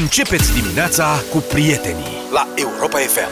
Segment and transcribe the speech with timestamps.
[0.00, 3.28] Începeți dimineața cu prietenii la Europa FM.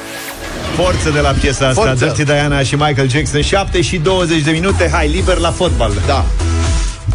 [0.82, 2.04] Forță de la piesa asta, Forță.
[2.04, 6.24] Dirty Diana și Michael Jackson 7 și 20 de minute, hai, liber la fotbal Da.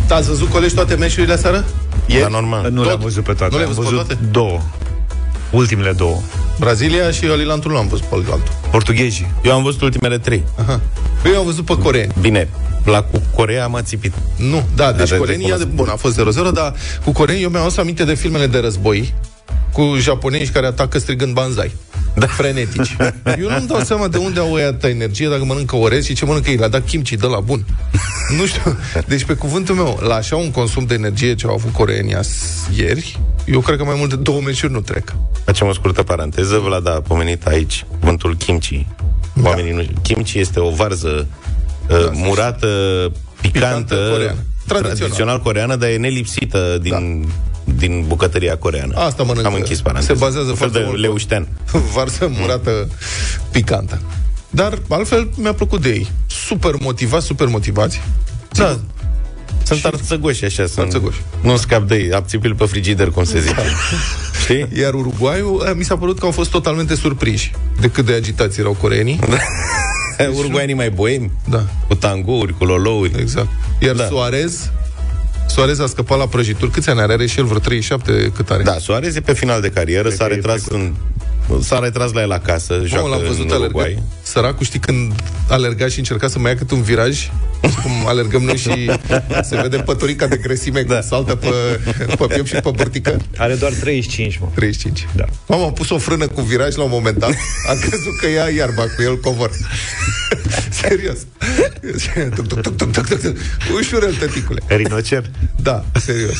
[0.09, 1.65] Ați văzut colegi toate meciurile aseară?
[2.05, 2.19] E?
[2.21, 2.69] Da, normal.
[2.71, 2.85] Nu Tot?
[2.85, 4.27] le-am văzut pe toate, Nu le-ai am văzut pe văzut toate?
[4.31, 4.61] două
[5.51, 6.17] Ultimele două
[6.59, 8.53] Brazilia și Alilantul nu am văzut pe Alilantul.
[8.71, 10.43] Portughezii Eu am văzut ultimele trei.
[10.59, 10.79] Aha.
[11.21, 12.13] Păi eu am văzut pe coreeni.
[12.19, 12.49] Bine,
[12.85, 14.13] la cu Corea m-a țipit.
[14.35, 15.63] Nu, da, deci de coreenii, recunosc.
[15.65, 16.19] ia de, bun, a fost
[16.49, 16.73] 0-0, dar
[17.03, 19.13] cu coreenii eu mi-am adus aminte de filmele de război
[19.77, 21.71] cu japonezi care atacă strigând banzai.
[22.15, 22.25] Da.
[22.27, 22.95] Frenetici.
[23.39, 26.25] Eu nu-mi dau seama de unde au ei atâta energie dacă mănâncă orez și ce
[26.25, 26.55] mănâncă ei.
[26.55, 27.65] Le-a dat kimchi de la bun.
[28.37, 28.77] Nu știu.
[29.07, 32.67] Deci, pe cuvântul meu, la așa un consum de energie ce au avut coreenii as-
[32.75, 35.15] ieri, eu cred că mai mult de două meciuri nu trec.
[35.45, 36.57] Facem o scurtă paranteză.
[36.57, 38.85] Vlad a pomenit aici cuvântul kimchi.
[39.43, 39.83] Oamenii nu...
[40.01, 41.27] Kimchi este o varză
[41.89, 42.67] uh, murată,
[43.41, 44.37] picantă, Picantă, coreeană.
[44.67, 44.97] Tradițional.
[44.97, 47.27] tradițional coreană, dar e nelipsită din,
[47.75, 48.95] din bucătăria coreană.
[48.95, 49.47] Asta mănâncă.
[49.47, 50.13] Am închis paranteza.
[50.13, 51.47] Se bazează Un fel foarte de mult pe- leuștean.
[51.93, 52.87] varză murată
[53.51, 54.01] picantă.
[54.49, 56.11] Dar, altfel, mi-a plăcut de ei.
[56.47, 58.01] Super motivați, super motivați.
[58.51, 58.79] Da.
[59.63, 60.65] Sunt arțăgoși așa.
[60.65, 61.21] Sunt, Arțăgoși.
[61.41, 62.13] Nu scap de ei.
[62.13, 63.55] Abțipil pe frigider, cum se zice.
[64.43, 64.67] Știi?
[64.81, 68.59] Iar Uruguayul, eh, mi s-a părut că au fost totalmente surprinși de cât de agitați
[68.59, 69.19] erau coreenii.
[70.37, 73.11] Uruguayenii mai boemi, Da, cu tangouri, cu lolouri.
[73.19, 73.47] exact.
[73.79, 74.01] Iar Da.
[74.01, 74.07] da.
[74.07, 74.71] Suarez,
[75.47, 76.71] Suarez a scăpat la prăjituri.
[76.71, 77.13] Câți ani are?
[77.13, 78.63] Are și el vreo 37 cât are?
[78.63, 80.93] Da, Suarez e pe final de carieră, s-a că e retras în
[81.59, 84.03] S-a retras la el acasă, Mamă, joacă l-am văzut în Uruguay.
[84.37, 84.57] Alergând.
[84.57, 85.13] Săracul, știi, când
[85.49, 87.29] alerga și încerca să mai ia cât un viraj,
[87.69, 88.91] și cum alergăm noi și
[89.49, 90.93] se vede păturica de grăsime da.
[90.93, 91.47] cum saltă pe,
[92.17, 93.17] pe piept și pe burtică.
[93.37, 95.07] Are doar 35, mă 35.
[95.15, 95.25] Da.
[95.47, 97.29] Mama a pus o frână cu viraj la un moment dat.
[97.69, 99.51] A crezut că ia iarba cu el covor.
[100.81, 101.17] serios.
[102.35, 103.37] Tuc, tuc, tuc, tuc, tuc, tuc, tuc.
[103.79, 104.61] Ușurel, tăticule.
[104.67, 106.37] Rinocer Da, serios.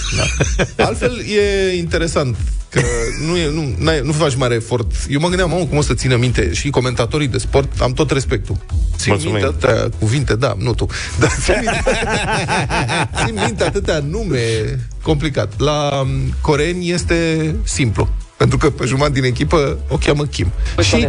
[0.75, 0.85] Da.
[0.85, 2.37] Altfel, e interesant
[2.81, 4.91] că nu, e, nu, n-ai, nu faci mare efort.
[5.09, 8.11] Eu mă gândeam, mamă, cum o să țină minte și comentatorii de sport, am tot
[8.11, 8.55] respectul.
[8.97, 9.35] Țin Mulțumim.
[9.35, 10.85] minte atâtea cuvinte, da, nu tu.
[11.19, 11.99] Dar țin minte,
[13.25, 14.39] țin minte atâtea nume
[15.01, 15.59] complicat.
[15.59, 16.09] La um,
[16.41, 18.09] coreeni este simplu.
[18.37, 20.51] Pentru că pe jumătate din echipă o cheamă Kim.
[20.81, 21.07] Și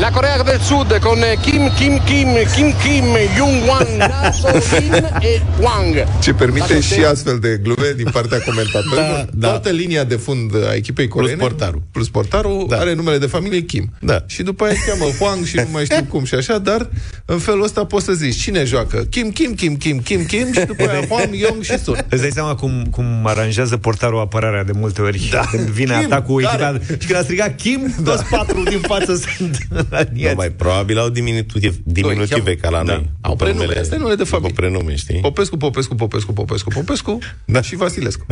[0.00, 3.04] La Corea del Sud con Kim Kim Kim Kim Kim
[3.36, 3.86] Jung Wan
[4.22, 4.48] Naso
[4.78, 6.06] Lin e Wang.
[6.20, 9.26] ce permite și astfel de glume din partea comentatorilor.
[9.32, 11.82] Da, Toată linia de fund a echipei coreene, portarul.
[11.92, 12.76] plus portarul da.
[12.78, 13.90] are numele de familie Kim.
[14.00, 14.22] Da.
[14.26, 16.88] Și după aia se cheamă Huang și nu mai știu cum și așa, dar
[17.24, 18.96] în felul ăsta poți să zici cine joacă.
[19.10, 22.04] Kim, Kim, Kim, Kim, Kim, Kim și după aia Huang, Yong și Sun.
[22.08, 25.40] Îți dai seama cum, cum aranjează portarul apărarea de multe ori da.
[25.50, 26.59] Când vine Kim, atacul care?
[26.68, 30.98] Echipa Și când a strigat Kim, toți patru din față sunt Nu, aliniați mai probabil
[30.98, 32.92] au diminutive, diminutive ca la Da.
[32.92, 33.10] noi.
[33.20, 34.50] Au Cu prenume, numele- astea e numele de familie.
[34.54, 35.20] Cu prenume, știi?
[35.20, 37.60] Popescu, Popescu, Popescu, Popescu, Popescu Da.
[37.62, 38.24] și Vasilescu.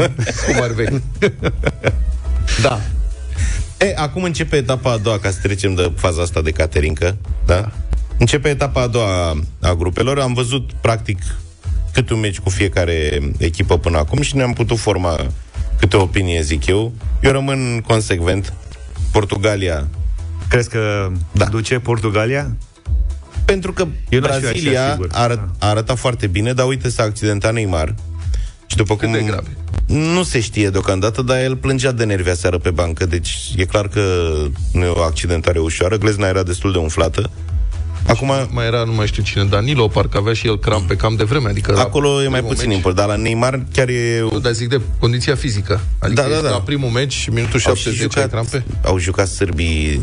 [0.46, 1.02] Cum ar veni.
[2.62, 2.80] Da.
[3.78, 7.16] E, acum începe etapa a doua, ca să trecem de faza asta de caterincă,
[7.46, 7.70] da?
[8.18, 10.18] Începe etapa a doua a grupelor.
[10.18, 11.18] Am văzut, practic,
[11.92, 15.26] câte un meci cu fiecare echipă până acum și ne-am putut forma
[15.78, 16.92] câte o opinie, zic eu.
[17.20, 18.52] Eu rămân consecvent.
[19.12, 19.86] Portugalia,
[20.48, 21.44] Crezi că Da.
[21.44, 22.50] duce Portugalia?
[23.44, 25.08] pentru că Eu n-aș fi așa Brazilia sigur.
[25.12, 27.94] a, arăt, a arătat foarte bine, dar uite, s-a accidentat Neymar.
[28.66, 29.12] Și după cum...
[29.12, 29.56] de grave?
[29.86, 33.88] Nu se știe deocamdată, dar el plângea de nervi aseară pe bancă, deci e clar
[33.88, 34.00] că
[34.72, 35.96] nu e o accidentare ușoară.
[35.98, 37.30] Glezna era destul de umflată.
[38.08, 41.24] Acum, Mai era, nu mai știu cine, Danilo, parcă avea și el crampe cam de
[41.24, 41.48] vreme.
[41.48, 44.20] Adică la acolo e mai primul puțin meci- important, dar la Neymar chiar e...
[44.32, 45.80] Nu, dar zic de condiția fizică.
[45.98, 46.50] Adică Da, da, ești da.
[46.50, 48.64] la primul meci, minutul Au și 70 ai crampe.
[48.84, 50.00] au jucat sârbii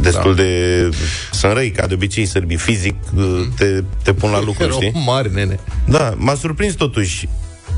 [0.00, 0.42] destul Da.
[0.42, 0.88] de...
[1.32, 2.94] Sunt răi, ca de obicei, sârbii fizic
[3.56, 5.02] te, te pun la lucru, Erau știi?
[5.06, 5.58] mari, nene.
[5.88, 7.28] Da, m-a surprins totuși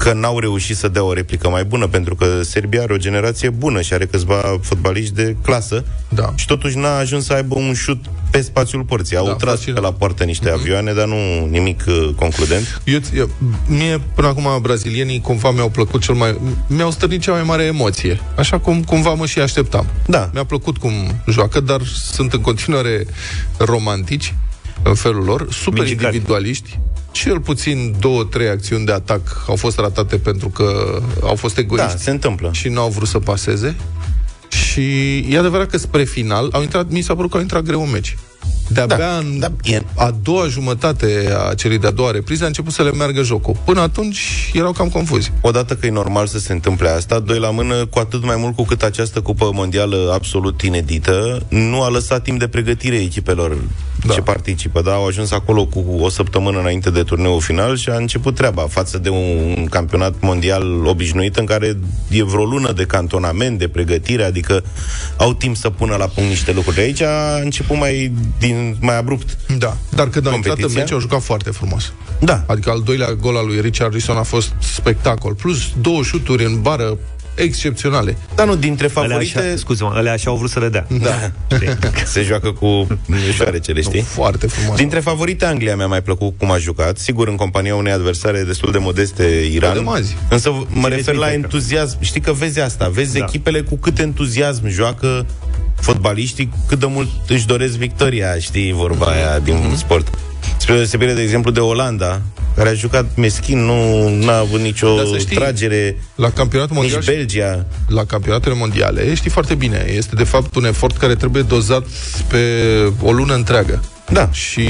[0.00, 3.50] că n-au reușit să dea o replică mai bună, pentru că Serbia are o generație
[3.50, 6.32] bună și are câțiva fotbaliști de clasă Da.
[6.34, 9.16] și totuși n-a ajuns să aibă un șut pe spațiul porții.
[9.16, 9.74] Au Da, tras facil.
[9.74, 12.80] pe la poartă niște avioane, dar nu nimic uh, concludent.
[12.84, 13.30] Eu, eu,
[13.66, 16.40] mie, până acum, brazilienii cumva mi-au plăcut cel mai...
[16.66, 18.20] Mi-au stârnit cea mai mare emoție.
[18.36, 19.86] Așa cum cumva mă și așteptam.
[20.06, 20.30] Da.
[20.32, 20.92] Mi-a plăcut cum
[21.28, 23.06] joacă, dar sunt în continuare
[23.58, 24.34] romantici
[24.82, 26.14] în felul lor, super Mingicari.
[26.14, 26.78] individualiști.
[27.12, 31.60] Cel puțin două, trei acțiuni de atac au fost ratate pentru că au fost Da,
[31.60, 32.50] egoiști se întâmplă.
[32.52, 33.76] și nu au vrut să paseze.
[34.48, 37.82] Și e adevărat că spre final au intrat, mi s-a părut că au intrat greu
[37.82, 38.16] în meci.
[38.72, 42.72] De-abia Da, în da, e- a doua jumătate a celei de-a doua reprize a început
[42.72, 43.56] să le meargă jocul.
[43.64, 45.32] Până atunci erau cam confuzi.
[45.40, 48.56] Odată că e normal să se întâmple asta, doi la mână, cu atât mai mult
[48.56, 54.06] cu cât această cupă mondială absolut inedită nu a lăsat timp de pregătire echipelor Da.
[54.06, 54.14] da.
[54.14, 54.82] ce participă.
[54.82, 54.92] Da?
[54.92, 58.98] Au ajuns acolo cu o săptămână înainte de turneul final și a început treaba față
[58.98, 61.76] de un, un campionat mondial obișnuit în care
[62.08, 64.62] e vreo lună de cantonament, de pregătire, adică
[65.16, 66.80] au timp să pună la punct niște lucruri.
[66.80, 69.36] Aici a început mai, din, mai abrupt.
[69.58, 69.76] Da.
[69.90, 70.80] Dar când au intrat în Competiția?
[70.80, 71.92] meci, au jucat foarte frumos.
[72.18, 72.44] Da.
[72.46, 75.34] Adică al doilea gol al lui Richarlison a fost spectacol.
[75.34, 76.98] Plus două șuturi în bară
[77.34, 78.16] excepționale.
[78.34, 79.38] Dar nu, dintre Alea favorite...
[79.38, 80.86] așa, scuze-mă, alea așa au vrut să le dea.
[81.00, 81.30] Da.
[82.04, 82.86] Se joacă cu
[83.36, 83.98] șoarecele, știi?
[83.98, 84.76] Nu, foarte frumos.
[84.76, 88.72] Dintre favorite, Anglia mi-a mai plăcut cum a jucat, sigur în compania unei adversare destul
[88.72, 89.74] de modeste, Iran.
[89.74, 90.16] De mazi.
[90.30, 91.96] Însă mă Cine refer la ți-i entuziasm.
[92.00, 93.24] Știi că vezi asta, vezi Da.
[93.24, 95.26] echipele cu cât entuziasm joacă
[95.80, 99.76] fotbaliștii, cât de mult își doresc victoria, știi, vorba aia din Mhm.
[99.76, 100.08] sport.
[100.56, 102.20] Spre deosebire, de exemplu, de Olanda,
[102.56, 106.98] care a jucat meschin, nu a avut nicio Dar să știi, tragere, La campionatul mondial
[106.98, 107.66] nici și Belgia.
[107.88, 111.82] la campionatele mondiale, știi foarte bine, este de fapt un efort care trebuie dozat
[112.28, 112.38] pe
[113.02, 113.82] o lună întreagă.
[114.12, 114.28] Da.
[114.32, 114.60] Și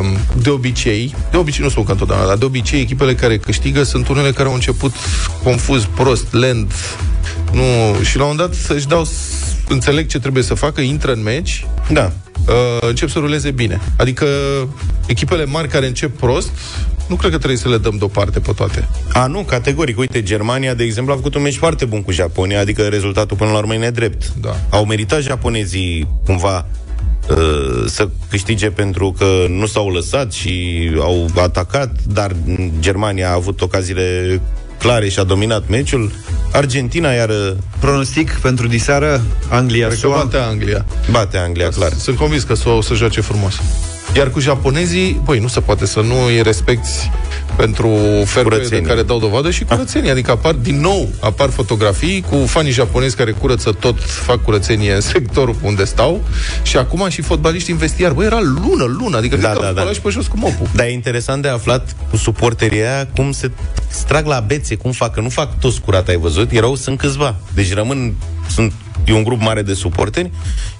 [0.00, 0.06] um,
[0.42, 4.08] de obicei, de obicei nu spun că întotdeauna, dar de obicei echipele care câștigă sunt
[4.08, 4.94] unele care au început
[5.42, 6.72] confuz, prost, lent,
[7.52, 7.62] nu,
[8.02, 9.10] și la un dat își dau, s-
[9.68, 12.12] înțeleg ce trebuie să facă, intră în meci, Da.
[12.48, 12.54] uh,
[12.88, 13.80] încep să ruleze bine.
[13.96, 14.26] Adică
[15.06, 16.48] echipele mari care încep prost,
[17.06, 18.88] nu cred că trebuie să le dăm deoparte pe toate.
[19.12, 19.98] A, nu, categoric.
[19.98, 23.50] Uite, Germania, de exemplu, a făcut un meci foarte bun cu Japonia, adică rezultatul până
[23.50, 24.32] la urmă e nedrept.
[24.40, 24.56] Da.
[24.70, 26.81] Au meritat japonezii cumva uh,
[27.86, 32.32] să câștige pentru că nu s-au lăsat și au atacat, dar
[32.80, 34.40] Germania a avut ocaziile
[34.78, 36.10] clare și a dominat meciul.
[36.52, 40.16] Argentina, iar uh, Pronostic pentru diseară, Anglia, Cred că SUA.
[40.16, 40.84] bate Anglia.
[41.10, 41.92] bate Anglia, clar.
[41.92, 43.60] Sunt convins că o să joace frumos.
[44.16, 47.10] Iar cu japonezii, băi, nu se poate să nu îi respecti
[47.56, 47.88] pentru
[48.24, 48.86] fair play de Curățenie.
[48.86, 50.10] care dau dovadă și curățenie.
[50.10, 55.00] Adică apar, din nou, apar fotografii cu fanii japonezi care curăță tot, fac curățenie în
[55.00, 56.20] sectorul unde stau
[56.62, 58.12] și acum și fotbaliști în vestiar.
[58.12, 59.92] Băi, era lună, lună, adică Da, cred că da, au da.
[59.92, 60.66] și pe jos cu mopul.
[60.74, 63.50] Dar e interesant de aflat cu suporterii aia cum se
[63.88, 66.50] strag la bețe, cum fac, că nu fac toți curat, ai văzut?
[66.50, 67.36] Erau, sunt câțiva.
[67.54, 68.14] Deci rămân,
[68.50, 68.72] sunt,
[69.04, 70.30] e un grup mare de suporteri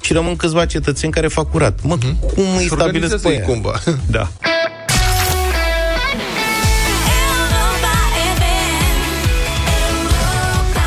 [0.00, 1.78] și rămân câțiva cetățeni care fac curat.
[1.82, 1.96] Mă,
[2.34, 3.46] cum îi Și stabilesc organizează pe ei aia?
[3.46, 3.80] cumva.
[4.16, 4.28] Da.
[7.32, 7.92] Europa
[8.36, 8.42] FM.
[9.88, 10.86] Europa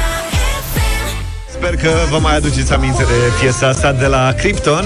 [0.74, 1.52] FM.
[1.58, 4.86] Sper că vă mai aduceți aminte de piesa asta de la Krypton.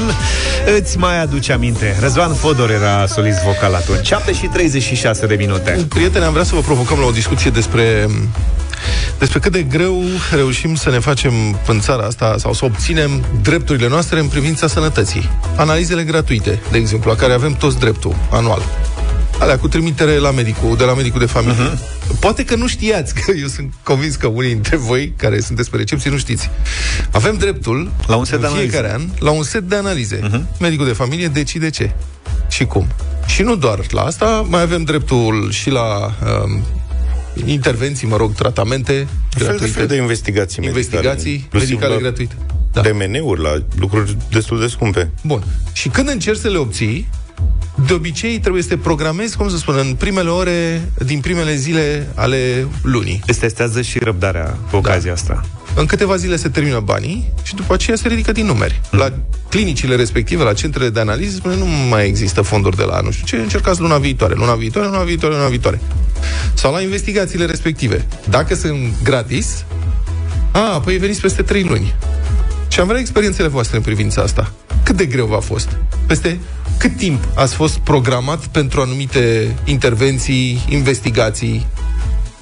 [0.77, 1.97] Îți mai aduce aminte.
[1.99, 4.05] Răzvan Fodor era solist vocal atunci.
[4.05, 5.85] 7 și 36 de minute.
[5.89, 8.07] Prieteni, am vrea să vă provocăm la o discuție despre
[9.19, 11.33] despre cât de greu reușim să ne facem
[11.67, 15.29] în țara asta sau să obținem drepturile noastre în privința sănătății.
[15.55, 18.61] Analizele gratuite, de exemplu, la care avem toți dreptul anual.
[19.39, 21.71] Alea cu trimitere la medicul, de la medicul de familie.
[21.71, 22.19] Uh-huh.
[22.19, 25.77] Poate că nu știați, că eu sunt convins că unii dintre voi care sunteți pe
[25.77, 26.49] recepție nu știți.
[27.11, 29.09] Avem dreptul La un set de în fiecare analize.
[29.11, 30.19] an la un set de analize.
[30.19, 30.59] Uh-huh.
[30.59, 31.91] Medicul de familie decide ce
[32.49, 32.87] și cum.
[33.25, 36.13] Și nu doar la asta, mai avem dreptul și la
[36.43, 36.63] um,
[37.45, 40.79] intervenții, mă rog, tratamente Fel de gratuite, fel de investigații medicale.
[40.79, 42.35] investigații Inclusiv medicale la gratuite.
[42.71, 42.81] Da.
[42.81, 45.11] DMN-uri, la lucruri destul de scumpe.
[45.23, 45.43] Bun.
[45.73, 47.07] Și când încerci să le obții,
[47.87, 52.07] de obicei trebuie să te programezi, cum să spun, în primele ore din primele zile
[52.15, 53.21] ale lunii.
[53.27, 55.45] Îți testează și răbdarea cu ocazia asta.
[55.75, 58.81] În câteva zile se termină banii și după aceea se ridică din numeri.
[58.89, 59.13] La
[59.49, 63.25] clinicile respective, la centrele de analiză, spune nu mai există fonduri de la nu știu
[63.25, 65.79] ce, încercați luna viitoare, luna viitoare, luna viitoare, luna viitoare.
[66.53, 68.05] Sau la investigațiile respective.
[68.29, 69.65] Dacă sunt gratis,
[70.51, 71.95] a, păi veniți peste 3 luni.
[72.67, 74.51] Și am vrea experiențele voastre în privința asta.
[74.83, 75.77] Cât de greu v-a fost?
[76.05, 76.39] Peste
[76.77, 81.67] cât timp ați fost programat pentru anumite intervenții, investigații?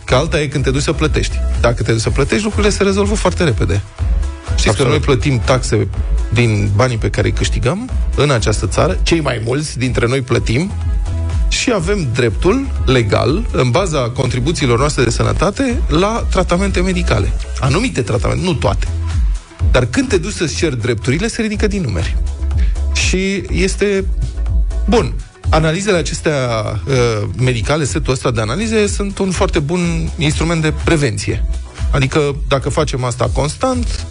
[0.07, 1.35] Că alta e când te duci să plătești.
[1.61, 3.81] Dacă te duci să plătești, lucrurile se rezolvă foarte repede.
[4.45, 4.77] Știți Absolut.
[4.77, 5.87] că noi plătim taxe
[6.33, 10.71] din banii pe care îi câștigăm în această țară, cei mai mulți dintre noi plătim
[11.47, 17.33] și avem dreptul legal, în baza contribuțiilor noastre de sănătate, la tratamente medicale.
[17.59, 18.87] Anumite tratamente, nu toate.
[19.71, 22.17] Dar când te duci să-ți ceri drepturile, se ridică din numeri.
[22.93, 24.05] Și este...
[24.89, 25.13] Bun,
[25.49, 26.35] analizele acestea
[26.87, 31.45] uh, medicale, setul ăsta de analize, sunt un foarte bun instrument de prevenție.
[31.91, 34.05] Adică, dacă facem asta constant,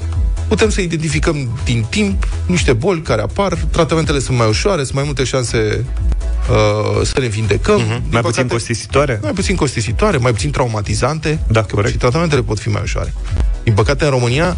[0.49, 5.05] putem să identificăm din timp niște boli care apar, tratamentele sunt mai ușoare, sunt mai
[5.05, 5.85] multe șanse
[6.51, 7.77] uh, să ne vindecăm.
[7.77, 9.19] Din Mai puțin păcate- costisitoare?
[9.23, 11.39] mai puțin costisitoare, mai puțin traumatizante.
[11.49, 11.93] Da, că corect.
[11.93, 13.15] Și tratamentele pot fi mai ușoare.
[13.63, 14.57] Din păcate, în România,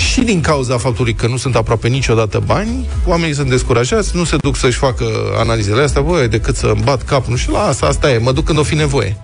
[0.00, 4.24] și și din cauza faptului că nu sunt aproape niciodată bani, oamenii sunt descurajați, nu
[4.24, 5.04] se duc să-și facă
[5.36, 8.44] analizele astea, voi decât să îmi bat capul, nu știu, lasă, asta e, mă duc
[8.44, 9.16] când o fi nevoie.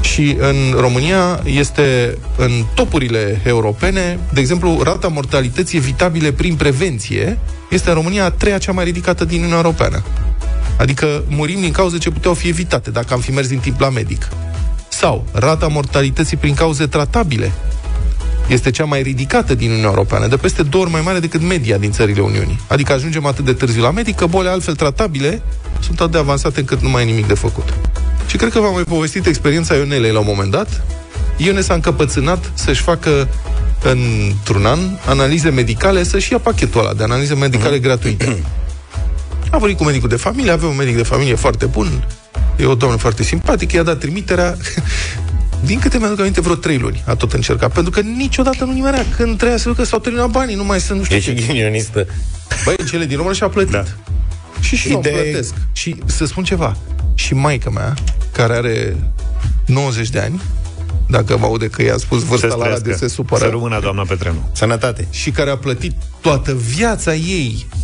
[0.00, 7.38] Și în România este în topurile europene, de exemplu, rata mortalității evitabile prin prevenție
[7.70, 10.02] este în România a treia cea mai ridicată din Uniunea Europeană.
[10.78, 13.90] Adică murim din cauze ce puteau fi evitate dacă am fi mers din timp la
[13.90, 14.28] medic.
[14.88, 17.52] Sau rata mortalității prin cauze tratabile
[18.48, 21.78] este cea mai ridicată din Uniunea Europeană, de peste două ori mai mare decât media
[21.78, 22.60] din țările Uniunii.
[22.66, 25.42] Adică ajungem atât de târziu la medic că boli altfel tratabile
[25.80, 27.74] sunt atât de avansate încât nu mai e nimic de făcut.
[28.26, 30.82] Și cred că v-am mai povestit experiența Ionelei la un moment dat.
[31.36, 33.28] Ione s-a încăpățânat să-și facă
[33.82, 38.42] într-un an analize medicale, să-și ia pachetul ăla de analize medicale gratuite.
[39.50, 42.06] A vorbit cu medicul de familie, avea un medic de familie foarte bun,
[42.56, 44.56] e o doamnă foarte simpatică, i-a dat trimiterea.
[45.64, 49.04] Din câte mi-aduc aminte, vreo trei luni a tot încercat, pentru că niciodată nu nimerea.
[49.16, 51.34] Când trebuia să ducă, s-au terminat banii, nu mai sunt, nu știu E ce.
[51.36, 52.06] și ghinionistă.
[52.64, 53.72] Băi, în cele din urmă și-a plătit.
[53.72, 53.84] Da.
[54.60, 55.54] Și și eu Ideea e- plătesc.
[55.72, 56.76] Și să spun ceva.
[57.14, 57.94] Și maica mea,
[58.32, 58.96] care are
[59.66, 60.40] 90 de ani,
[61.08, 64.48] dacă mă aude că i-a spus vârsta la radio, se supără Să rămână, doamna Petrenu.
[64.52, 65.06] Sănătate.
[65.10, 67.80] și care a plătit toată viața ei uh,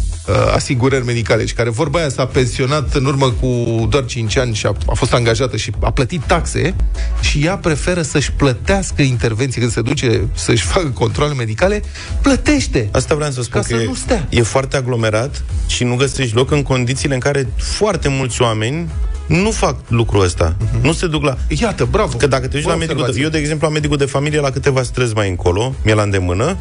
[0.55, 3.47] asigurări medicale și care vorba aia s-a pensionat în urmă cu
[3.91, 6.75] doar 5 ani și a, a fost angajată și a plătit taxe
[7.21, 11.83] și ea preferă să-și plătească intervenții când se duce să-și facă controle medicale,
[12.23, 12.89] plătește.
[12.93, 14.27] Asta vreau să spun Ca că să e, nu stea.
[14.29, 18.89] e foarte aglomerat și nu găsești loc în condițiile în care foarte mulți oameni
[19.27, 20.57] nu fac lucrul ăsta.
[20.57, 20.81] Uh-huh.
[20.83, 21.37] Nu se duc la...
[21.49, 22.17] Iată, bravo.
[22.17, 23.03] Că dacă te duci Bună la medicul...
[23.03, 23.23] De, observație.
[23.23, 26.57] eu, de exemplu, la medicul de familie, la câteva străzi mai încolo, mi-e la îndemână,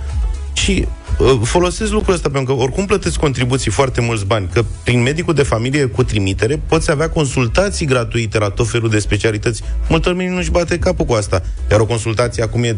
[0.64, 0.88] și
[1.20, 5.34] uh, folosesc lucrul ăsta, pentru că oricum plătesc contribuții foarte mulți bani, că prin medicul
[5.34, 9.62] de familie cu trimitere poți avea consultații gratuite la tot felul de specialități.
[9.90, 11.44] Multă lume nu-și bate capul cu asta.
[11.72, 12.78] Iar o consultație acum e 300-400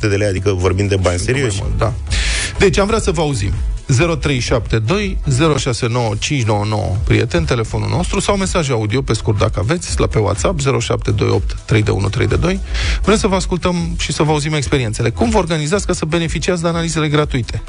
[0.00, 1.62] de lei, adică vorbim de bani serioși.
[1.78, 1.92] Da.
[2.60, 3.52] Deci am vrea să vă auzim.
[3.86, 5.18] 0372
[5.58, 11.56] 069599 prieten, telefonul nostru sau mesaj audio pe scurt dacă aveți, la pe WhatsApp 0728
[11.64, 12.60] 32132.
[13.02, 15.10] Vrem să vă ascultăm și să vă auzim experiențele.
[15.10, 17.62] Cum vă organizați ca să beneficiați de analizele gratuite?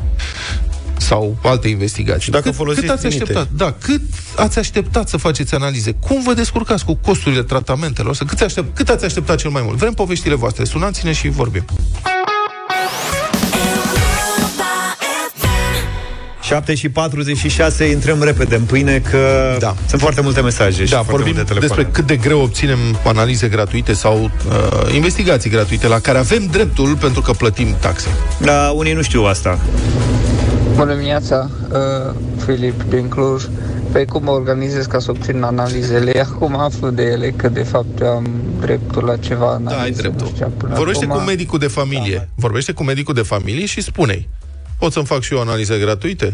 [0.98, 2.22] sau alte investigații.
[2.22, 3.24] Și dacă cât, folosiți cât ați trimite.
[3.24, 3.50] așteptat?
[3.56, 4.02] Da, cât
[4.36, 5.92] ați așteptat să faceți analize?
[5.92, 8.16] Cum vă descurcați cu costurile tratamentelor?
[8.16, 9.78] Să cât, aștept, cât ați așteptat cel mai mult?
[9.78, 10.64] Vrem poveștile voastre.
[10.64, 11.66] Sunați-ne și vorbim.
[16.52, 19.76] 7 și 46, intrăm repede în pâine că Da.
[19.88, 21.84] sunt foarte multe mesaje și Da, foarte vorbim multe telefoane.
[21.84, 26.96] despre cât de greu obținem analize gratuite sau uh, investigații gratuite la care avem dreptul
[26.98, 28.08] pentru că plătim taxe.
[28.42, 29.60] Da, unii nu știu asta.
[30.76, 32.14] Bună dimineața, uh,
[32.46, 33.44] Filip din Cluj.
[33.92, 36.20] Pe cum mă organizez ca să obțin analizele?
[36.22, 38.28] Acum aflu de ele că de fapt eu am
[38.62, 39.76] dreptul la ceva analize.
[39.76, 40.28] Da, ai nu dreptul.
[40.34, 41.18] știam până Vorbește acum.
[41.18, 42.16] cu medicul de familie.
[42.16, 42.24] Da.
[42.36, 44.28] Vorbește cu medicul de familie și spune
[44.82, 46.28] Pot să-mi fac și eu analize gratuite?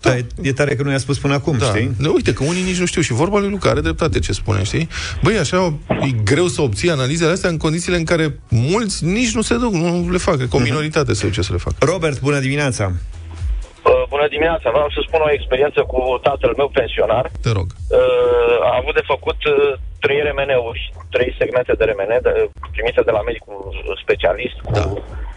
[0.00, 0.16] Da.
[0.16, 1.66] E, e tare că nu i-a spus până acum, Da.
[1.66, 1.90] știi?
[1.98, 4.62] Ne, uite că unii nici nu știu și vorba lui Luca are dreptate ce spune,
[4.62, 4.88] știi?
[5.22, 5.72] Băi, așa
[6.08, 8.26] e greu să obții analizele astea în condițiile în care
[8.72, 11.52] mulți nici nu se duc, nu le fac, cred că o minoritate se duce să
[11.52, 11.76] le facă.
[11.92, 12.84] Robert, bună dimineața!
[13.90, 17.24] Uh, Bună dimineața, vreau să spun o experiență cu tatăl meu pensionar.
[17.44, 17.68] Te rog.
[17.72, 19.54] Uh, A avut de făcut uh,
[20.04, 20.82] trei RMN-uri,
[21.14, 22.32] trei segmente de RMN de,
[22.74, 23.56] primite de la medicul
[24.02, 24.84] specialist cu Da.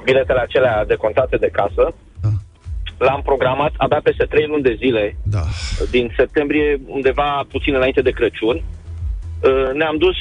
[0.08, 1.84] biletele acelea decontate de casă.
[2.26, 2.32] Da.
[2.98, 5.42] L-am programat abia peste trei luni de zile, Da.
[5.92, 8.56] din septembrie, undeva puțin înainte de Crăciun.
[9.44, 10.16] Uh, Ne-am dus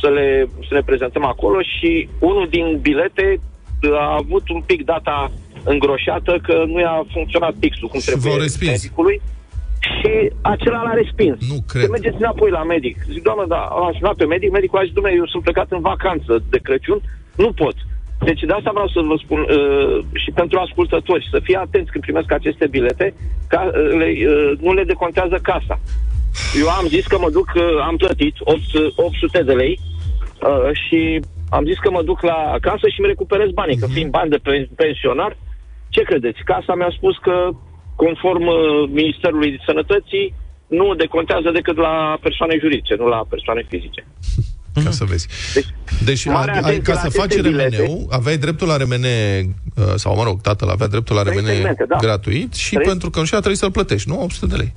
[0.00, 3.40] să le, să ne prezentăm acolo și unul din bilete
[3.82, 5.30] uh, a avut un pic data
[5.64, 8.70] îngroșată că nu i-a funcționat pixul cum Și trebuie v-au respins.
[8.70, 9.20] medicului
[9.80, 11.36] și acela l-a respins.
[11.50, 11.82] Nu cred.
[11.82, 12.96] Să mergeți înapoi la medic.
[13.12, 15.80] Zic, doamnă, da, am sunat pe medic, medicul a zis, domnule, eu sunt plecat în
[15.80, 17.00] vacanță de Crăciun,
[17.36, 17.74] nu pot.
[18.24, 22.04] Deci de asta vreau să vă spun uh, și pentru ascultători, să fie atenți când
[22.04, 23.14] primesc aceste bilete,
[23.48, 25.80] ca, uh, le, uh, nu le decontează casa.
[26.60, 28.60] Eu am zis că mă duc, uh, am plătit 8,
[28.96, 29.78] 800 de lei
[30.42, 31.20] uh, și
[31.50, 33.86] am zis că mă duc la casă și îmi recuperez banii, Mhm.
[33.86, 35.36] că fiind bani de pen- pensionar,
[35.88, 36.42] ce credeți?
[36.44, 37.48] Casa mi-a spus că,
[37.96, 40.34] conform uh, Ministerului Sănătății,
[40.66, 44.06] nu decontează decât la persoane juridice, nu la persoane fizice.
[44.84, 45.26] Ca să vezi.
[45.54, 45.66] Deci,
[46.04, 47.76] Deci, Mare a, a, atenție ca la să aceste faci bilete.
[47.76, 51.46] RMN-ul, aveai dreptul la RMN, uh, sau mă rog, tatăl avea dreptul la Trei RMN
[51.46, 51.96] segmente, da.
[51.96, 52.86] gratuit și Trei.
[52.86, 54.22] pentru că nu știu, trebuie să-l plătești, nu?
[54.22, 54.74] 800 de lei.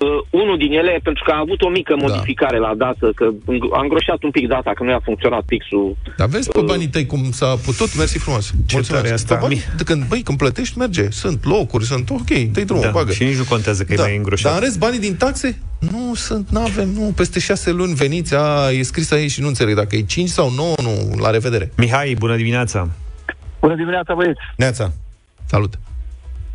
[0.00, 3.70] Uh, unul din ele, pentru că a avut o mică modificare la dată, că îng-
[3.78, 5.96] a îngroșat un pic data, că nu i-a funcționat pixul.
[6.16, 7.96] Dar vezi pe banii tăi cum s-a putut?
[7.96, 8.52] Mersi frumos.
[8.66, 9.34] Ce tare e asta.
[9.34, 11.10] Pe bani, de când, băi, când plătești, merge.
[11.10, 13.12] Sunt locuri, sunt ok, dai drumul, Da, bagă.
[13.12, 14.02] și nici nu contează că da.
[14.02, 14.50] e mai îngroșat.
[14.52, 15.58] Dar în rest, banii din taxe?
[15.78, 19.46] Nu sunt, nu avem, nu, peste șase luni veniți, a, e scris aici și nu
[19.46, 20.90] înțeleg dacă e 5 sau 9, nu,
[21.22, 21.72] la revedere.
[21.76, 22.88] Mihai, bună dimineața!
[23.60, 24.40] Bună dimineața, băieți!
[24.56, 24.92] Neața.
[25.46, 25.74] Salut!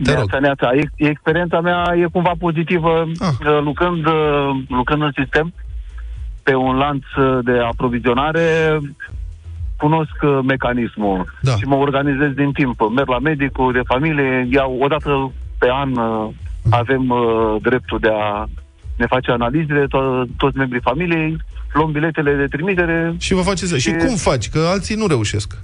[0.04, 0.18] Te rog.
[0.18, 0.70] Neața, neața.
[0.74, 3.28] Ex- Experiența mea e cumva pozitivă Ah.
[3.40, 5.54] uh, lucrând, uh, lucrând în sistem
[6.44, 8.80] pe un lanț uh, de aprovizionare
[9.78, 11.52] cunosc uh, mecanismul Da.
[11.56, 12.80] și mă organizez din timp.
[12.96, 16.28] Merg la medicul de familie, iau o dată pe an uh,
[16.70, 18.46] avem uh, dreptul de a
[18.98, 21.38] ne face analizele, to- toți membrii familiei,
[21.74, 23.16] luăm biletele de trimitere.
[23.20, 23.78] Și vă faceți...
[23.78, 24.50] Și E- cum faci?
[24.50, 25.58] Că alții nu reușesc.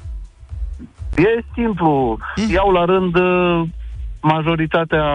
[1.16, 2.18] E simplu.
[2.36, 2.52] Mm.
[2.52, 3.62] Iau la rând uh,
[4.24, 5.06] majoritatea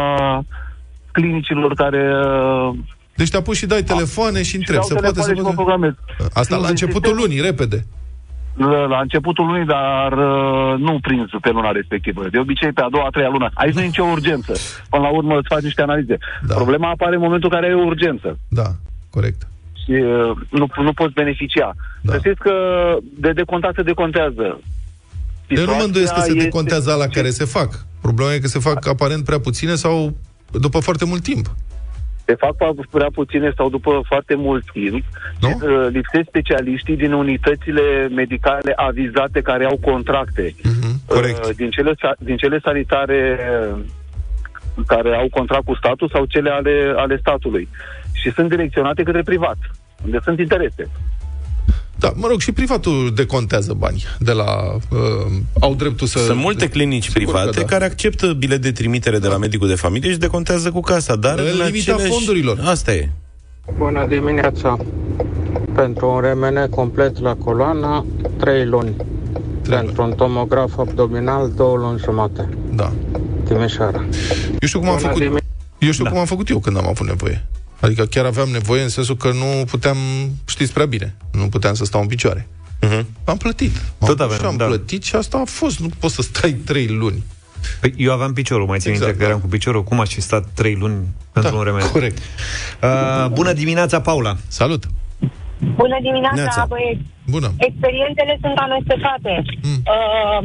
[1.13, 2.75] clinicilor care uh,
[3.17, 4.79] Deci te apuci și dai telefoane și întrebi.
[4.79, 5.63] dau Se poate să telefoane și mă poate...
[5.63, 5.95] programez.
[6.41, 7.85] Asta la Fiind începutul sistem- lunii, repede.
[8.57, 12.29] La, la începutul lunii, dar uh, nu prins pe luna respectivă.
[12.31, 13.49] De obicei pe a doua, a treia lună.
[13.55, 14.53] Aici nu e nicio urgență.
[14.91, 16.17] Până la urmă îți faci niște analize.
[16.47, 16.55] Da.
[16.55, 18.69] Problema apare în momentul în care e o urgență Da,
[19.11, 19.41] corect.
[19.85, 21.75] și uh, nu, nu poți beneficia.
[21.77, 21.77] Da.
[22.03, 22.13] Da.
[22.13, 22.53] Să știți că
[23.19, 24.61] de decontat se decontează.
[25.49, 27.87] Eu nu mă îndoiesc că se Situația decontează la este- care se fac.
[28.01, 30.17] Problema e că se fac aparent prea puține sau
[30.51, 31.47] după foarte mult timp.
[32.25, 32.57] de fapt
[32.91, 35.05] prea puține sau după foarte mult timp.
[35.41, 35.49] Nu?
[35.49, 40.55] Și, uh, Lipsesc specialiștii din unitățile medicale avizate care au contracte.
[40.63, 41.45] Mhm, corect.
[41.45, 43.39] Uh, Din cele, sa- din cele sanitare
[43.73, 43.79] uh,
[44.87, 47.69] care au contract cu statul sau cele ale, ale statului.
[48.13, 49.57] Și sunt direcționate către privat,
[50.05, 50.91] unde sunt interese.
[51.99, 54.45] Da, mă rog, și privatul decontează bani de la...
[54.91, 54.99] Uh,
[55.61, 56.19] au dreptul să...
[56.19, 57.67] Sunt multe clinici Sigur că private da.
[57.67, 61.39] care acceptă bilet de trimitere de la medicul de familie și decontează cu casa, dar
[61.39, 62.11] În în limita aceleași...
[62.13, 62.59] fondurilor.
[62.65, 63.09] Asta e.
[63.77, 64.77] Bună dimineața!
[65.75, 68.05] Pentru un RMN complet la coloană,
[68.37, 68.97] 3 luni.
[69.63, 72.49] Trei Pentru un tomograf abdominal, 2 luni jumate.
[72.75, 72.93] Da.
[73.45, 74.05] Timișoara.
[74.61, 75.23] Eu știu cum am Bună făcut...
[75.23, 75.41] dimine-
[75.79, 76.11] Eu știu da.
[76.11, 77.47] cum am făcut eu când am avut nevoie.
[77.81, 79.97] Adică chiar aveam nevoie în sensul că nu puteam,
[80.47, 82.49] știți prea bine, nu puteam să stau în picioare.
[82.81, 83.07] Mhm.
[83.25, 83.83] Am plătit.
[83.99, 84.65] Tot am, aveam, și am da.
[84.65, 85.79] plătit și asta a fost.
[85.81, 87.23] Nu poți să stai trei luni.
[87.81, 89.31] Păi eu aveam piciorul, mai țin Exact, minte că da.
[89.31, 89.85] eram cu piciorul.
[89.85, 90.97] Cum aș fi stat trei luni
[91.33, 91.89] pentru un remediu?
[91.89, 92.19] corect.
[92.83, 94.37] Uh, bună dimineața, Paula!
[94.49, 94.83] Salut!
[95.81, 96.65] Bună dimineața, Neața.
[96.69, 97.05] băieți!
[97.35, 97.49] Bună!
[97.69, 99.33] Experiențele sunt amestecate.
[99.63, 99.81] Mm.
[99.95, 100.41] Uh,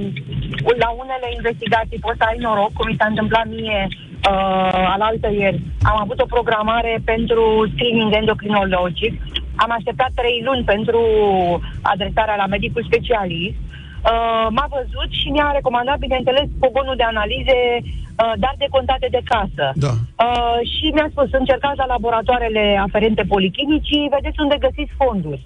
[0.83, 3.81] la unele investigații poți să ai noroc, cum mi s-a întâmplat mie
[4.29, 5.61] uh, alaltă ieri.
[5.91, 9.13] Am avut o programare pentru screening endocrinologic.
[9.55, 11.01] Am așteptat trei luni pentru
[11.81, 13.57] adresarea la medicul specialist.
[14.11, 19.65] Uh, m-a văzut și mi-a recomandat, bineînțeles, pogonul de analize, uh, dar decontate de casă.
[19.85, 19.93] Da.
[20.25, 25.43] Uh, și mi-a spus, încercați la laboratoarele aferente policlinicii, vedeți unde găsiți fonduri.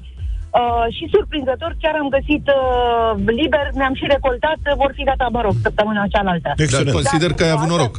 [0.59, 5.27] Uh, și surprinzător, chiar am găsit uh, liber, mi-am și recoltat, uh, vor fi gata,
[5.31, 6.51] mă rog, săptămâna cealaltă.
[6.55, 6.91] Dar Excelent.
[6.91, 7.93] consider că ai avut noroc.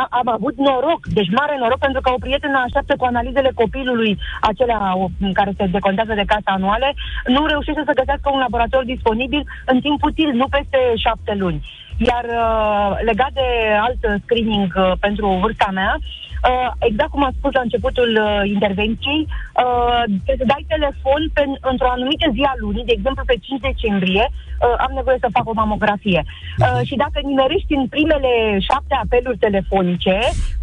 [0.00, 4.18] A, am avut noroc, deci mare noroc, pentru că o prietenă așteaptă cu analizele copilului,
[4.40, 6.94] acelea o- care se decontează de casa anuale,
[7.26, 11.60] nu reușește să găsească un laborator disponibil în timp util, nu peste șapte luni.
[12.10, 13.48] Iar uh, legat de
[13.86, 16.27] alt screening uh, pentru vârsta mea, uh,
[16.78, 21.90] exact cum am spus la începutul uh, intervenției, uh, trebuie să dai telefon pe, într-o
[21.90, 25.58] anumită zi a lunii, de exemplu pe 5 decembrie, uh, am nevoie să fac o
[25.62, 26.22] mamografie.
[26.24, 28.32] Uh, și dacă nimerești în primele
[28.68, 30.18] șapte apeluri telefonice,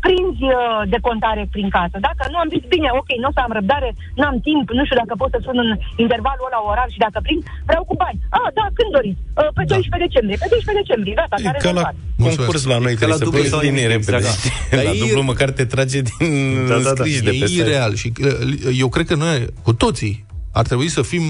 [0.06, 0.60] prinzi uh,
[0.96, 1.96] decontare prin casă.
[2.08, 3.89] Dacă nu am zis, bine, ok, nu o să am răbdare,
[4.20, 5.72] n-am timp, nu știu dacă pot să sun în
[6.04, 8.18] intervalul ăla orar și dacă prind, vreau cu bani.
[8.38, 9.22] Ah, da, când doriți?
[9.41, 10.38] Uh, pe 12 decembrie.
[10.44, 11.84] Pe 12 decembrie, gata, E care ca la
[12.24, 12.38] Mulțumesc.
[12.41, 14.18] concurs la noi, Ca trebuie la să dublu pleci sau din nimic, repede.
[14.22, 14.41] exact.
[14.76, 16.30] Dar La e- dublu măcar te trage din
[16.72, 17.04] Da, da, da.
[17.04, 17.62] scriși de E pe site.
[17.63, 19.38] ireal și uh, eu cred că noi,
[19.68, 20.13] cu toții,
[20.60, 21.24] ar trebui să fim